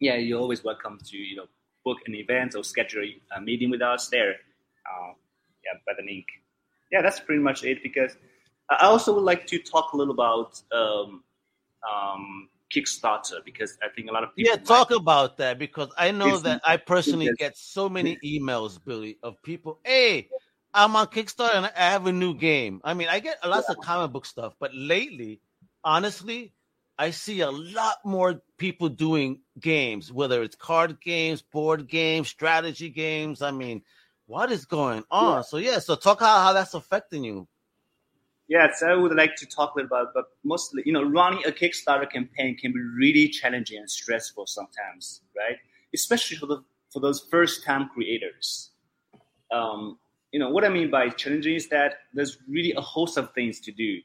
[0.00, 1.46] yeah, you're always welcome to you know
[1.84, 3.04] book an event or schedule
[3.36, 4.32] a meeting with us there.
[4.86, 5.12] Uh,
[5.64, 6.26] yeah, by the link.
[6.90, 7.82] Yeah, that's pretty much it.
[7.82, 8.16] Because
[8.68, 11.22] I also would like to talk a little about um,
[11.84, 14.50] um, Kickstarter because I think a lot of people.
[14.50, 19.18] Yeah, talk about that because I know that I personally get so many emails, Billy,
[19.22, 19.80] of people.
[19.84, 20.28] Hey,
[20.74, 22.80] I'm on Kickstarter and I have a new game.
[22.84, 23.76] I mean, I get lots yeah.
[23.78, 25.40] of comic book stuff, but lately,
[25.82, 26.52] honestly,
[26.98, 32.90] I see a lot more people doing games, whether it's card games, board games, strategy
[32.90, 33.40] games.
[33.40, 33.82] I mean,
[34.26, 35.38] what is going on?
[35.38, 35.42] Yeah.
[35.42, 37.48] So yeah, so talk how, how that's affecting you.
[38.48, 41.50] Yes, I would like to talk a little about, but mostly, you know, running a
[41.50, 45.56] Kickstarter campaign can be really challenging and stressful sometimes, right?
[45.94, 46.62] especially for the
[46.92, 48.70] for those first time creators.
[49.50, 49.98] Um,
[50.34, 53.60] you know what I mean by challenging is that there's really a host of things
[53.60, 54.00] to do.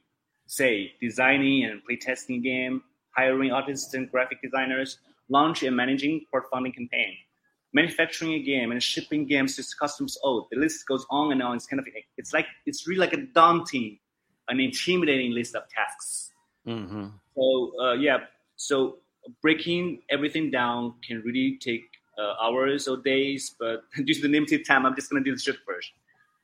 [0.46, 2.84] Say designing and playtesting a game,
[3.16, 7.16] hiring artists and graphic designers, launch and managing crowdfunding campaign,
[7.72, 10.16] manufacturing a game and shipping games to customers.
[10.22, 11.56] Oh, the list goes on and on.
[11.56, 13.98] It's kind of it's like it's really like a daunting,
[14.48, 16.30] an intimidating list of tasks.
[16.64, 17.06] Mm-hmm.
[17.34, 18.18] So uh, yeah,
[18.54, 18.98] so
[19.42, 21.82] breaking everything down can really take
[22.16, 25.34] uh, hours or days, but due to the limited time, I'm just going to do
[25.34, 25.94] the short version.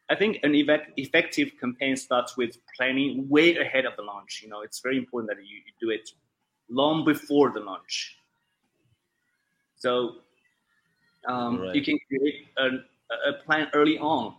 [0.08, 0.54] I think an
[0.96, 4.40] effective campaign starts with planning way ahead of the launch.
[4.42, 6.10] You know, it's very important that you, you do it
[6.68, 8.16] long before the launch.
[9.76, 10.16] So
[11.28, 11.74] um, right.
[11.74, 14.34] you can create a, a, plan early on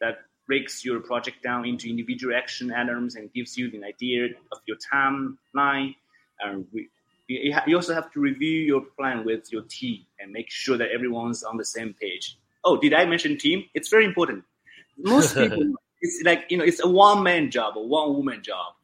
[0.00, 4.58] that breaks your project down into individual action items and gives you an idea of
[4.66, 5.94] your timeline.
[6.40, 6.88] And we,
[7.28, 11.42] you also have to review your plan with your team and make sure that everyone's
[11.42, 12.38] on the same page.
[12.64, 13.64] Oh, did I mention team?
[13.74, 14.44] It's very important.
[15.02, 18.74] Most people, it's like you know, it's a one man job or one woman job.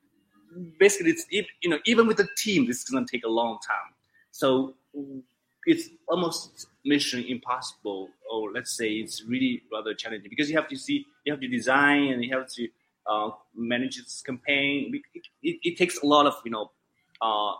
[0.78, 3.94] Basically, it's you know, even with a team, this is gonna take a long time.
[4.30, 4.74] So
[5.66, 10.76] it's almost mission impossible, or let's say it's really rather challenging because you have to
[10.76, 12.68] see, you have to design, and you have to
[13.06, 14.92] uh, manage this campaign.
[15.14, 16.70] It, it, it, takes a lot of you know
[17.20, 17.52] uh,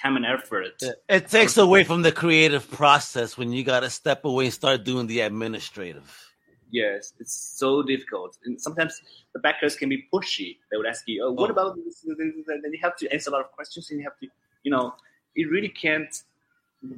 [0.00, 0.82] time and effort.
[1.08, 4.84] It takes away from the creative process when you got to step away and start
[4.84, 6.31] doing the administrative.
[6.72, 9.02] Yes, it's so difficult, and sometimes
[9.34, 10.56] the backers can be pushy.
[10.70, 11.52] They would ask you, "Oh, what oh.
[11.52, 12.18] about this?" And
[12.64, 14.26] then you have to answer a lot of questions, and you have to,
[14.62, 14.94] you know,
[15.36, 16.22] it really can't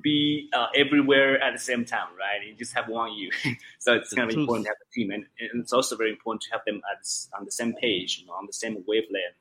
[0.00, 2.46] be uh, everywhere at the same time, right?
[2.46, 3.30] You just have one you,
[3.80, 6.42] so it's kind of important to have a team, and, and, it's also very important
[6.42, 7.04] to have them at,
[7.36, 9.34] on the same page, you know, on the same wavelength.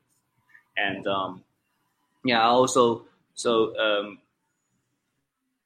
[0.76, 1.44] And um,
[2.26, 3.04] yeah, I also
[3.36, 4.18] so um,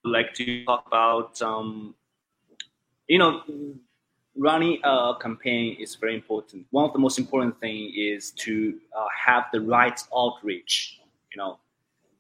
[0.03, 1.95] like to talk about um,
[3.07, 3.43] you know
[4.37, 6.65] running a campaign is very important.
[6.71, 10.99] One of the most important thing is to uh, have the right outreach.
[11.33, 11.59] You know,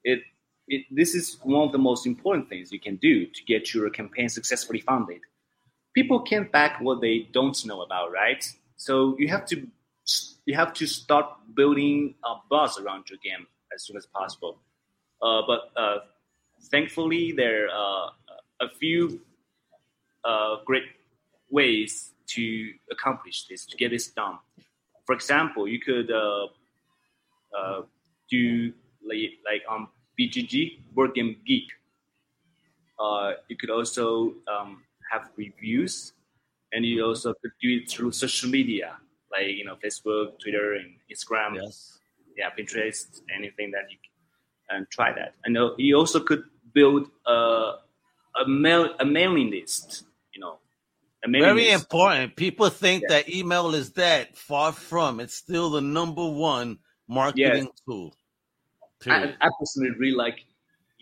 [0.03, 0.19] it,
[0.67, 3.89] it this is one of the most important things you can do to get your
[3.89, 5.21] campaign successfully funded.
[5.93, 8.43] People can't back what they don't know about, right?
[8.75, 9.67] So you have to
[10.45, 14.59] you have to start building a buzz around your game as soon as possible.
[15.21, 15.97] Uh, but uh,
[16.71, 18.11] thankfully, there are
[18.61, 19.21] a few
[20.23, 20.83] uh, great
[21.49, 24.37] ways to accomplish this, to get this done.
[25.05, 26.47] For example, you could uh,
[27.57, 27.81] uh,
[28.29, 28.73] do
[29.05, 29.87] like, um, like on
[30.19, 31.67] BGG, Board Game Geek.
[32.99, 36.13] Uh, you could also um, have reviews,
[36.73, 38.97] and you also could do it through social media,
[39.31, 41.55] like you know Facebook, Twitter, and Instagram.
[41.55, 41.99] Yes.
[42.35, 43.97] Yeah, Pinterest, anything that you
[44.69, 45.33] and try that.
[45.45, 46.43] And uh, you also could
[46.73, 47.73] build a
[48.41, 50.03] a mail a mailing list.
[51.25, 52.35] Very important.
[52.35, 53.17] People think yeah.
[53.17, 55.19] that email is that Far from.
[55.19, 57.81] It's still the number one marketing yes.
[57.85, 58.15] tool.
[59.07, 60.45] I, I, personally really like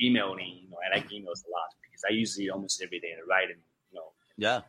[0.02, 0.60] emailing.
[0.64, 3.30] You know, I like emails a lot because I use it almost every day I
[3.30, 3.58] write it.
[3.92, 4.62] You know, yeah,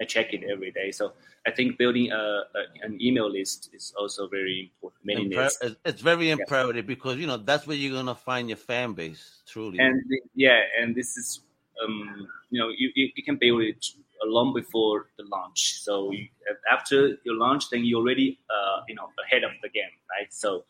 [0.00, 0.90] I check it every day.
[0.90, 1.12] So
[1.46, 2.42] I think building a, a
[2.82, 5.04] an email list is also very important.
[5.04, 6.94] Many Imper- It's very imperative yeah.
[6.94, 9.78] because you know that's where you're gonna find your fan base truly.
[9.78, 10.02] And
[10.34, 11.40] yeah, and this is
[11.82, 13.84] um, you know you, you, can build it
[14.24, 15.80] long before the launch.
[15.82, 16.28] So you,
[16.72, 20.32] after your launch, then you're already uh, you know ahead of the game, right?
[20.32, 20.64] So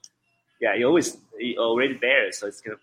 [0.60, 2.32] yeah, you're always you're already there.
[2.32, 2.80] So it's kind of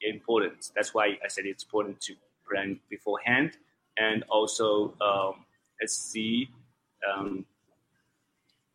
[0.00, 0.70] important.
[0.74, 2.14] That's why I said it's important to
[2.48, 3.56] plan beforehand
[3.96, 4.94] and also.
[5.00, 5.44] Um,
[5.80, 6.48] let's see.
[7.08, 7.44] Um,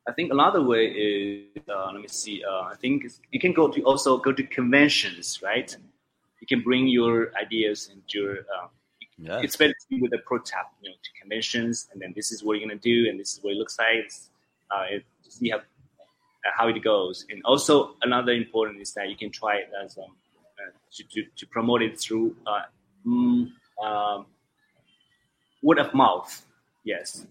[0.07, 2.43] I think another way is uh, let me see.
[2.43, 5.75] Uh, I think you can go to also go to conventions, right?
[6.41, 8.39] You can bring your ideas and your.
[8.39, 8.67] Uh,
[9.41, 12.43] It's better to be with a prototype, you know, to conventions, and then this is
[12.43, 14.11] what you're gonna do, and this is what it looks like.
[14.71, 15.61] Uh, it, see how uh,
[16.57, 20.05] how it goes, and also another important is that you can try it as um,
[20.05, 22.63] uh, to, to, to promote it through uh,
[23.05, 23.49] mm,
[23.83, 24.25] um,
[25.61, 26.43] word of mouth
[26.83, 27.25] Yes.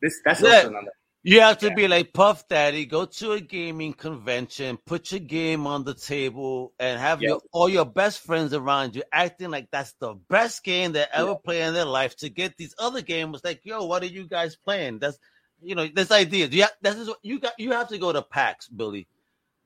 [0.00, 0.56] This that's yeah.
[0.56, 0.92] also another.
[1.26, 1.74] You have to yeah.
[1.74, 2.84] be like Puff Daddy.
[2.84, 7.30] Go to a gaming convention, put your game on the table, and have yes.
[7.30, 11.30] your, all your best friends around you acting like that's the best game they ever
[11.30, 11.36] yeah.
[11.42, 12.14] play in their life.
[12.16, 14.98] To get these other gamers like, yo, what are you guys playing?
[14.98, 15.18] That's
[15.62, 16.46] you know this idea.
[16.50, 17.54] Yeah, this is what you got.
[17.58, 19.08] You have to go to PAX, Billy.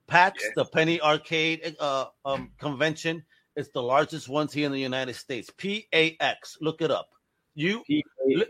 [0.06, 0.52] PAX, yes.
[0.54, 3.24] the Penny Arcade uh, um, convention.
[3.56, 5.50] It's the largest ones here in the United States.
[5.50, 6.56] PAX.
[6.60, 7.08] Look it up.
[7.56, 7.82] You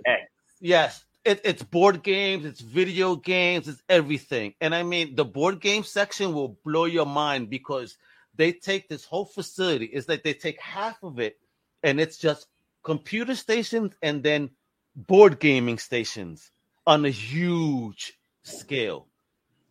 [0.05, 0.31] PAX.
[0.61, 4.55] Yes, it, it's board games, it's video games, it's everything.
[4.61, 7.99] And I mean, the board game section will blow your mind because
[8.35, 9.87] they take this whole facility.
[9.87, 11.39] It's like they take half of it,
[11.83, 12.47] and it's just
[12.83, 14.51] computer stations and then
[14.97, 16.51] board gaming stations
[16.87, 19.07] on a huge scale.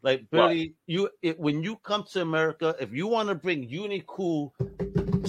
[0.03, 4.51] Like Billy, you it, when you come to America, if you want to bring Unicool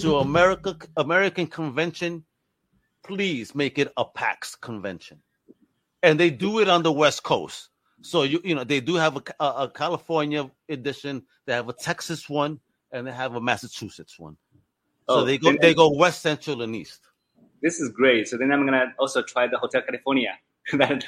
[0.02, 2.24] to America American convention,
[3.02, 5.22] please make it a PAX convention.
[6.02, 7.70] And they do it on the West Coast.
[8.02, 11.72] So you you know they do have a, a, a California edition, they have a
[11.72, 12.60] Texas one,
[12.92, 14.36] and they have a Massachusetts one.
[15.08, 17.00] So Oh, they go they go west, central, and east.
[17.62, 18.28] This is great.
[18.28, 20.38] So then I'm gonna also try the Hotel California.
[20.70, 20.98] Yeah,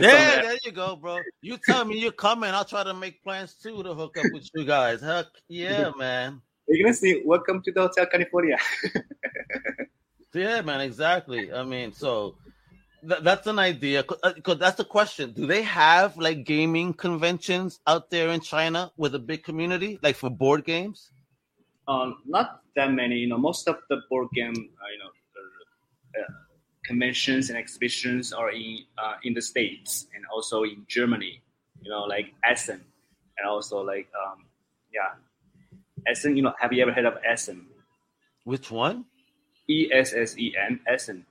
[0.41, 1.19] there you go, bro.
[1.43, 2.49] You tell me you're coming.
[2.49, 5.03] I'll try to make plans too to hook up with you guys.
[5.03, 6.41] Heck yeah, man.
[6.67, 7.21] You're gonna see.
[7.27, 8.57] Welcome to the Hotel California.
[10.33, 10.81] Yeah, man.
[10.81, 11.53] Exactly.
[11.53, 12.37] I mean, so
[13.07, 14.03] th- that's an idea.
[14.03, 15.33] Because that's the question.
[15.33, 20.17] Do they have like gaming conventions out there in China with a big community, like
[20.17, 21.11] for board games?
[21.91, 23.17] um, not that many.
[23.17, 26.33] You know, most of the board game, uh, you know, uh, uh,
[26.85, 31.43] conventions and exhibitions are in uh, in the states and also in Germany.
[31.83, 32.81] You know, like Essen,
[33.39, 34.45] and also like um,
[34.95, 35.19] yeah,
[36.07, 36.37] Essen.
[36.37, 37.67] You know, have you ever heard of Essen?
[38.45, 39.07] Which one?
[39.69, 41.27] E S S E N Essen.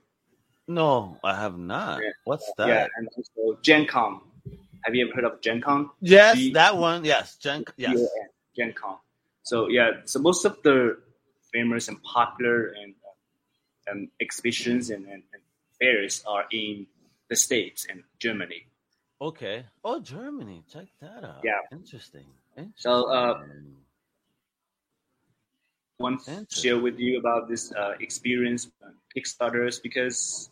[0.70, 2.00] No, I have not.
[2.00, 2.10] Yeah.
[2.22, 2.68] What's that?
[2.68, 4.20] Yeah, and also Gen Con.
[4.84, 5.90] Have you ever heard of Gen Con?
[6.00, 7.04] Yes, G- that one.
[7.04, 7.64] Yes, Gen.
[7.76, 7.98] Yes.
[8.56, 8.98] Gen Con.
[9.42, 10.96] So yeah, so most of the
[11.52, 15.42] famous and popular and uh, um, exhibitions and, and, and
[15.80, 16.86] fairs are in
[17.28, 18.66] the states and Germany.
[19.20, 19.66] Okay.
[19.82, 20.62] Oh, Germany.
[20.72, 21.42] Check that out.
[21.42, 21.58] Yeah.
[21.72, 22.26] Interesting.
[22.56, 22.72] Interesting.
[22.76, 23.42] So, uh,
[26.00, 28.70] want to share with you about this uh, experience
[29.14, 30.50] Kickstarters because,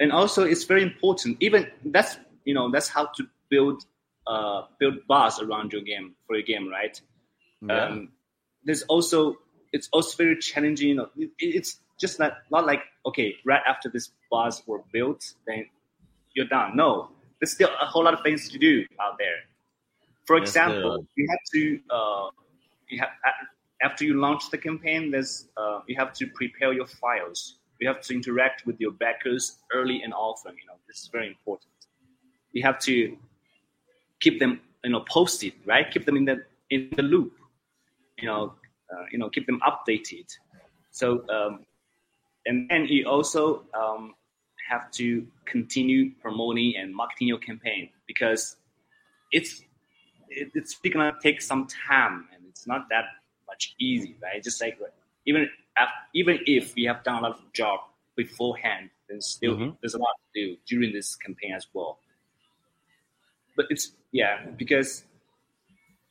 [0.00, 1.36] and also it's very important.
[1.40, 3.84] Even that's you know that's how to build
[4.26, 7.00] uh, build buzz around your game for your game, right?
[7.62, 7.86] yeah.
[7.86, 8.08] um,
[8.64, 9.36] there's also
[9.72, 10.88] it's also very challenging.
[10.88, 15.24] You know, it, it's just not not like okay, right after this bars were built,
[15.46, 15.66] then
[16.34, 16.76] you're done.
[16.76, 19.36] No, there's still a whole lot of things to do out there.
[20.26, 22.30] For Yes, example, there you have to uh,
[22.88, 23.10] you have
[23.82, 27.58] after you launch the campaign, there's uh, you have to prepare your files.
[27.80, 30.52] You have to interact with your backers early and often.
[30.52, 31.72] You know, this is very important.
[32.52, 33.16] You have to
[34.20, 35.90] keep them, you know, posted, right?
[35.90, 37.32] Keep them in the in the loop
[38.18, 38.54] you know,
[38.92, 40.26] uh, you know, keep them updated.
[40.90, 41.66] So, um,
[42.46, 44.14] and then you also um,
[44.68, 48.56] have to continue promoting and marketing your campaign because
[49.32, 49.62] it's
[50.28, 53.04] it, it's gonna take some time and it's not that
[53.46, 54.42] much easy, right?
[54.42, 54.78] Just like
[55.26, 55.48] even
[56.14, 57.80] even if we have done a lot of job
[58.16, 59.76] beforehand, then still Mhm.
[59.80, 61.98] there's a lot to do during this campaign as well.
[63.56, 65.04] But it's yeah because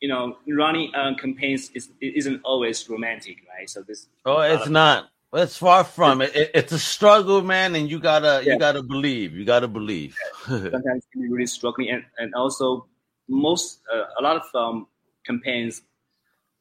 [0.00, 3.68] you know, running campaigns is it isn't always romantic, right?
[3.70, 4.06] So this.
[4.26, 5.08] Oh, it's not.
[5.32, 6.36] It's far from it.
[6.36, 6.50] it.
[6.54, 8.52] It's a struggle, man, and you gotta Yeah.
[8.52, 9.32] you gotta believe.
[9.32, 10.16] You gotta believe.
[10.46, 12.86] sometimes can be really struggling, and and also
[13.28, 14.86] most uh, a lot of um,
[15.24, 15.82] campaigns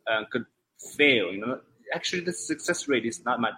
[0.07, 0.45] uh, could
[0.95, 1.31] fail.
[1.33, 1.61] You know,
[1.93, 3.53] actually the success rate is not much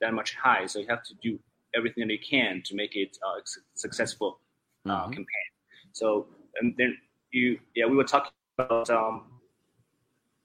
[0.00, 1.38] that much high, so you have to do
[1.76, 3.40] everything that you can to make it uh,
[3.74, 4.40] successful
[4.86, 5.12] uh, Mhm.
[5.16, 5.48] campaign.
[5.92, 6.28] So
[6.60, 6.96] and then
[7.30, 9.40] you yeah we were talking about um,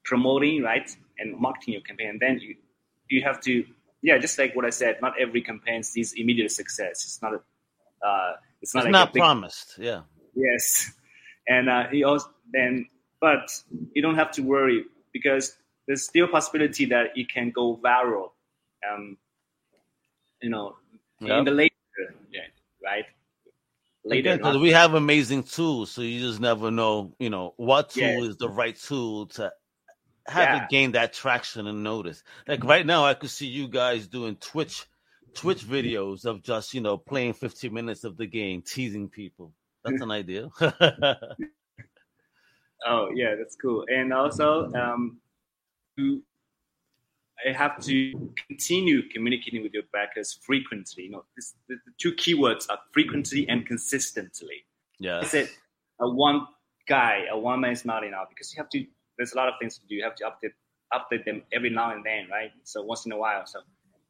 [0.04, 0.90] promoting right
[1.20, 2.56] and marketing your campaign, and then you
[3.10, 3.66] you have to
[4.02, 5.02] yeah just like what I said.
[5.02, 7.04] Not every campaign sees immediate success.
[7.06, 7.40] It's not a
[8.08, 9.78] uh, it's not It's like not promised.
[9.78, 10.02] Yeah.
[10.36, 10.92] Yes,
[11.48, 12.88] and uh, he also then,
[13.22, 13.50] but
[13.94, 14.84] you don't have to worry
[15.14, 15.56] because
[15.88, 18.32] there's still possibility that it can go viral.
[18.90, 19.18] Um,
[20.42, 20.76] you know,
[21.22, 21.74] in the later,
[22.32, 22.42] yeah,
[22.84, 23.06] right?
[24.06, 27.54] Later, Again, 'cause not- we have amazing tools, so you just never know, you know,
[27.58, 28.30] what tool Yeah.
[28.30, 29.54] is the right tool to
[30.28, 30.64] have Yeah.
[30.66, 32.24] it gain that traction and notice.
[32.48, 34.86] Like right now, I could see you guys doing Twitch,
[35.34, 39.54] Twitch videos of just you know playing 15 minutes of the game, teasing people.
[39.86, 40.50] That's an idea.
[42.86, 43.86] oh yeah, that's cool.
[43.90, 45.20] And also, um,
[45.98, 51.04] I have to continue communicating with your backers frequently.
[51.04, 54.66] You know, this, the, the two keywords are frequently and consistently.
[55.00, 55.20] yeah.
[55.20, 55.50] I said
[56.00, 56.48] a one
[56.88, 58.86] guy, a one man is not enough because you have to.
[59.18, 59.96] There's a lot of things to do.
[59.96, 60.54] You have to update
[60.94, 62.52] update them every now and then, right?
[62.64, 63.46] So once in a while.
[63.46, 63.60] So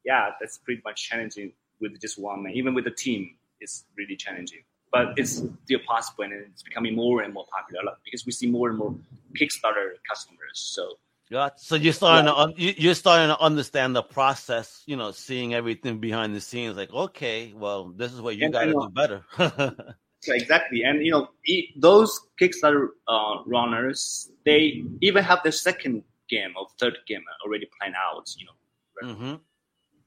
[0.04, 2.52] yeah, that's pretty much challenging with just one man.
[2.52, 4.60] Even with a team, it's really challenging.
[4.92, 8.68] But it's still possible, and it's becoming more and more popular because we see more
[8.68, 8.94] and more
[9.36, 10.52] Kickstarter customers.
[10.54, 10.98] So
[11.30, 14.82] Yeah, so you're starting to un- you- you're starting to understand the process.
[14.86, 16.76] You know, seeing everything behind the scenes.
[16.76, 19.24] Like, okay, well, this is what you got I to know- do better.
[20.20, 26.02] So exactly, and you know e- those Kickstarter uh, runners, they even have their second
[26.30, 28.34] game or third game already planned out.
[28.38, 29.34] You know, hmm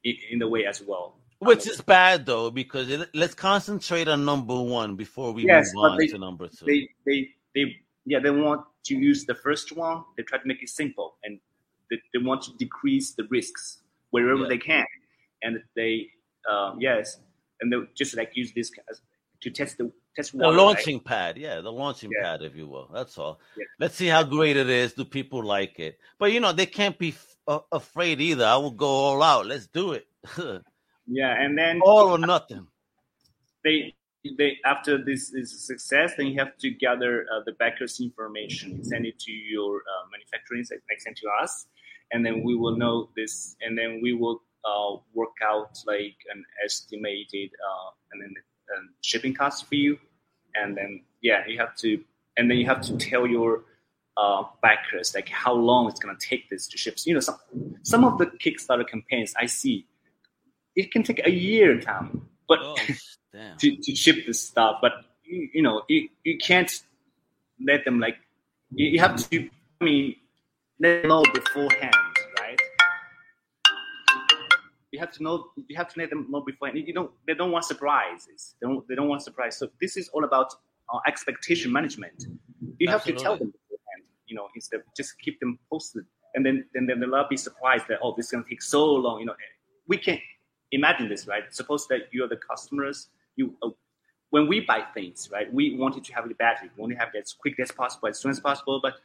[0.03, 1.20] in, in the way as well.
[1.38, 5.84] Which is bad though, because it, let's concentrate on number one before we Yes, move
[5.84, 6.65] on they- to number two.
[6.65, 10.62] they they they yeah they want to use the first one they try to make
[10.64, 11.40] it simple and
[11.90, 13.80] they, they want to decrease the risks
[14.12, 14.48] wherever Yeah.
[14.50, 14.86] they can
[15.44, 15.94] and they
[16.52, 17.20] um, yes
[17.62, 18.72] and they just like use this
[19.42, 20.64] to test the test the water, right?
[20.64, 22.24] launching pad, yeah, the launching Yeah.
[22.24, 22.90] pad, if you will.
[22.94, 23.40] That's all.
[23.58, 23.66] Yeah.
[23.80, 24.94] Let's see how great it is.
[24.94, 26.00] Do people like it?
[26.18, 28.46] But you know, they can't be f- uh, afraid either.
[28.46, 29.46] I will go all out.
[29.46, 30.08] Let's do it.
[31.08, 32.66] yeah and then all or nothing.
[33.64, 33.94] they
[34.38, 38.84] they after this is a success then you have to gather uh, the backers information
[38.84, 41.67] send it to your uh, manufacturing like send to us
[42.11, 46.43] and then we will know this and then we will uh, work out like an
[46.63, 48.34] estimated uh, and then
[48.75, 49.97] um, shipping cost for you
[50.55, 52.03] and then yeah you have to
[52.38, 53.63] and then you have to tell your
[54.17, 57.19] uh, backers like how long it's going to take this to ship so, you know
[57.19, 57.38] some
[57.84, 59.86] some of the kickstarter campaigns i see
[60.75, 62.75] it can take a year tom but Oh.
[63.60, 66.72] to, to ship this stuff, but you, you know you, you can't
[67.66, 68.18] let them like
[68.74, 69.50] you, you have to.
[69.80, 70.16] I mean,
[70.80, 71.96] let them know beforehand,
[72.40, 72.60] right?
[74.92, 75.48] You have to know.
[75.68, 76.84] You have to let them know beforehand.
[76.88, 77.12] You don't.
[77.26, 78.56] They don't want surprises.
[78.62, 78.88] They don't.
[78.88, 79.58] They don't want surprise.
[79.58, 80.54] So this is all about
[80.92, 82.26] uh, expectation management.
[82.80, 84.04] You have to tell them beforehand.
[84.26, 87.38] You know, instead of just keep them posted, and then then then they'll not be
[87.38, 89.20] surprised that oh, this is gonna take so long.
[89.20, 89.36] You know,
[89.88, 90.20] we can
[90.72, 91.44] imagine this, right?
[91.52, 93.10] Suppose that you are the customers.
[93.38, 93.70] You uh,
[94.30, 95.52] when we buy things, right?
[95.52, 96.70] We wanted to have the battery.
[96.76, 98.80] We want to have it as quick as possible, as soon as possible.
[98.82, 98.96] But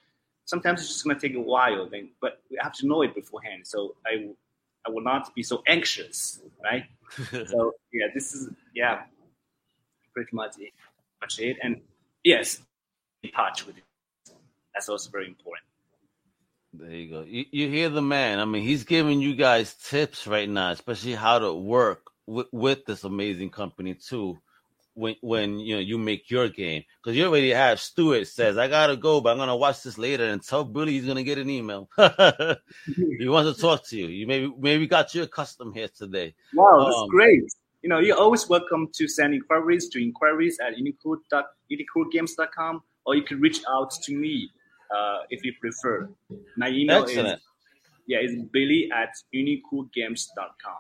[0.45, 1.89] sometimes it's just going to take a while.
[1.89, 3.67] Then, but we have to know it beforehand.
[3.67, 4.31] So I,
[4.87, 6.85] I will not be so anxious, right?
[7.47, 9.03] so yeah, this is yeah,
[10.13, 10.73] pretty much it.
[11.21, 11.57] Much it.
[11.63, 11.81] And
[12.25, 12.61] yes,
[13.23, 13.85] in touch with it.
[14.75, 15.67] That's also very important.
[16.75, 17.21] There you go.
[17.23, 18.41] You, you hear the man.
[18.41, 22.85] I mean, he's giving you guys tips right now, especially how to work with, with
[22.87, 24.39] this amazing company too.
[24.95, 28.69] When when you know you make your game, because you already have Stuart says I
[28.69, 31.49] gotta go, but I'm gonna watch this later and tell Billy he's gonna get an
[31.49, 31.89] email.
[31.97, 34.09] he wants to talk to you.
[34.09, 36.35] You maybe maybe got you a custom here today.
[36.53, 37.43] Wow, that's Um, great.
[37.83, 43.41] You know, you're always welcome to send inquiries to inquiries at unicool.unicoolgames.com or you can
[43.41, 44.49] reach out to me
[44.95, 46.09] uh, if you prefer.
[46.57, 47.39] My email Excellent.
[47.39, 47.45] is
[48.07, 50.75] yeah, it's billy at unicoolgames.com.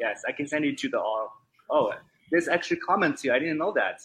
[0.00, 1.32] Yes, I can send it to the all.
[1.70, 1.92] oh
[2.30, 3.32] there's actually comments here.
[3.32, 4.00] I didn't know that.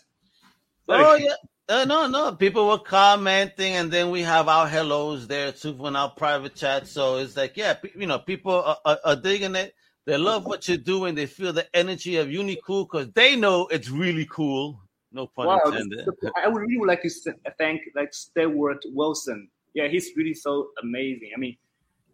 [0.90, 1.34] Oh yeah.
[1.68, 2.32] Uh, no, no.
[2.36, 6.88] People were commenting, and then we have our hellos there too on our private chat.
[6.88, 9.74] So it's like, yeah, you know, people are, are, are digging it.
[10.06, 11.16] They love what you're doing.
[11.16, 14.80] They feel the energy of Unicool because they know it's really cool.
[15.12, 16.02] No pun Wow, intended.
[16.02, 19.50] is I would really like to thank like Stewart Wilson.
[19.74, 21.32] Yeah, he's really so amazing.
[21.36, 21.58] I mean,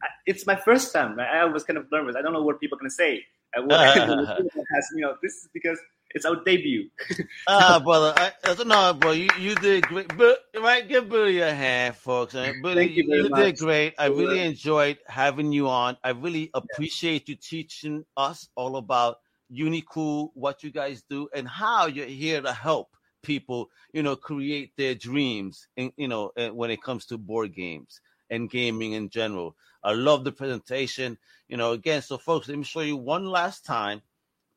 [0.01, 1.17] I, it's my first time.
[1.17, 1.27] Right?
[1.27, 2.15] I was kind of nervous.
[2.15, 3.25] I don't know what people are gonna say.
[3.55, 5.79] Uh, what, has, you know, this is because
[6.13, 6.89] it's our debut.
[7.47, 9.11] ah, brother, I, I don't know, bro.
[9.11, 12.33] You you did great, but right, give Billy a hand, folks.
[12.33, 13.95] And Billy, Thank you very did great.
[13.97, 15.97] I really enjoyed having you on.
[16.03, 19.17] I really appreciate you teaching us all about
[19.51, 22.89] Unicool, what you guys do, and how you're here to help
[23.21, 25.67] people, you know, create their dreams.
[25.77, 28.01] And you know, when it comes to board games
[28.31, 29.55] and gaming in general.
[29.83, 31.19] I love the presentation.
[31.47, 34.01] You know, again, so folks, let me show you one last time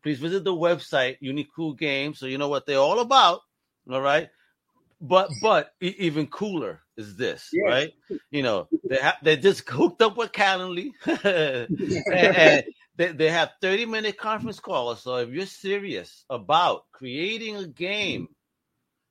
[0.04, 3.40] please visit the website Unicool Games so you know what they're all about.
[3.90, 4.28] All right.
[5.00, 7.64] But but even cooler is this, Yeah.
[7.64, 7.92] right?
[8.30, 10.92] You know, they have they just hooked up with Calendly
[11.24, 12.64] and, and
[12.96, 15.02] they, they have 30 minute conference calls.
[15.02, 18.28] So if you're serious about creating a game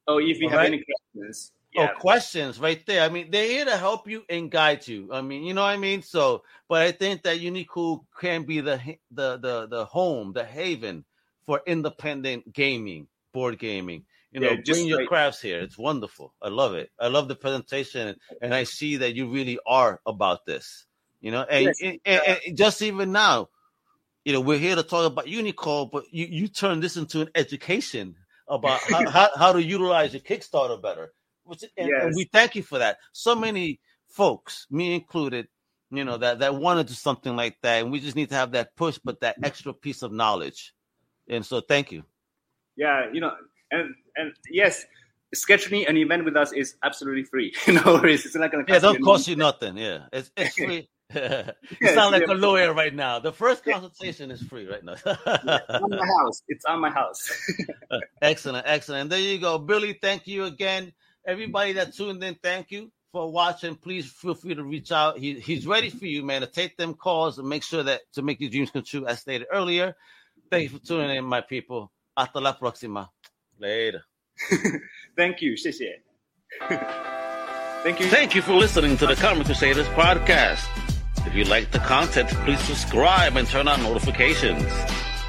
[0.08, 0.68] oh, if you have right.
[0.68, 0.84] any
[1.14, 3.04] questions, Oh, or questions right there.
[3.04, 5.10] I mean, they're here to help you and guide you.
[5.12, 6.02] I mean, you know what I mean?
[6.02, 8.80] So, but I think that Unicool can be the
[9.12, 11.04] the the the home, the haven
[11.46, 14.06] for independent gaming, board gaming.
[14.32, 15.60] You know, Yeah, just bring your like- crafts here.
[15.62, 16.34] It's wonderful.
[16.42, 16.92] I love it.
[17.00, 20.86] I love the presentation, and I see that you really are about this.
[21.22, 21.80] You know, and, Yes.
[21.82, 23.50] and- and- and just even now,
[24.26, 27.30] you know, we're here to talk about Unicool, but you you turn this into an
[27.36, 28.16] education
[28.48, 31.14] about how, how, how to utilize your Kickstarter better.
[31.46, 32.16] Which, and, and Yes.
[32.16, 32.98] we thank you for that.
[33.14, 33.80] So many
[34.10, 35.48] folks, me included,
[35.92, 38.36] you know, that that want to do something like that, and we just need to
[38.36, 40.74] have that push, but that extra piece of knowledge.
[41.30, 42.04] And so, thank you.
[42.78, 43.34] yeah, you know,
[43.72, 44.86] and and yes,
[45.36, 47.54] scheduling an event with us is absolutely free.
[47.68, 49.78] no worries, it's not gonna Yeah, cost don't you cost you nothing.
[49.78, 50.90] Yeah, it's it's free.
[51.82, 52.28] you Yes, sound like yeah.
[52.28, 53.20] a lawyer right now.
[53.20, 54.96] The first consultation is free right now.
[55.80, 56.42] On my house.
[56.48, 57.32] It's on my house.
[58.22, 59.10] excellent, excellent.
[59.10, 59.98] There you go, Billy.
[60.02, 60.94] Thank you again,
[61.26, 62.36] everybody that tuned in.
[62.36, 63.76] Thank you for watching.
[63.76, 65.18] Please feel free to reach out.
[65.18, 68.22] He, he's ready for you, man, to take them calls and make sure that to
[68.22, 69.96] make your dreams come true, as stated earlier.
[70.52, 71.92] Thank you for tuning in, my people.
[72.18, 73.10] Hasta la próxima.
[73.60, 74.04] Later.
[75.16, 75.56] Thank you.
[75.56, 76.02] 谢谢。
[77.84, 78.08] Thank you.
[78.08, 80.68] Thank you for listening to the Comic Crusaders podcast.
[81.26, 84.66] If you like the content, please subscribe and turn on notifications.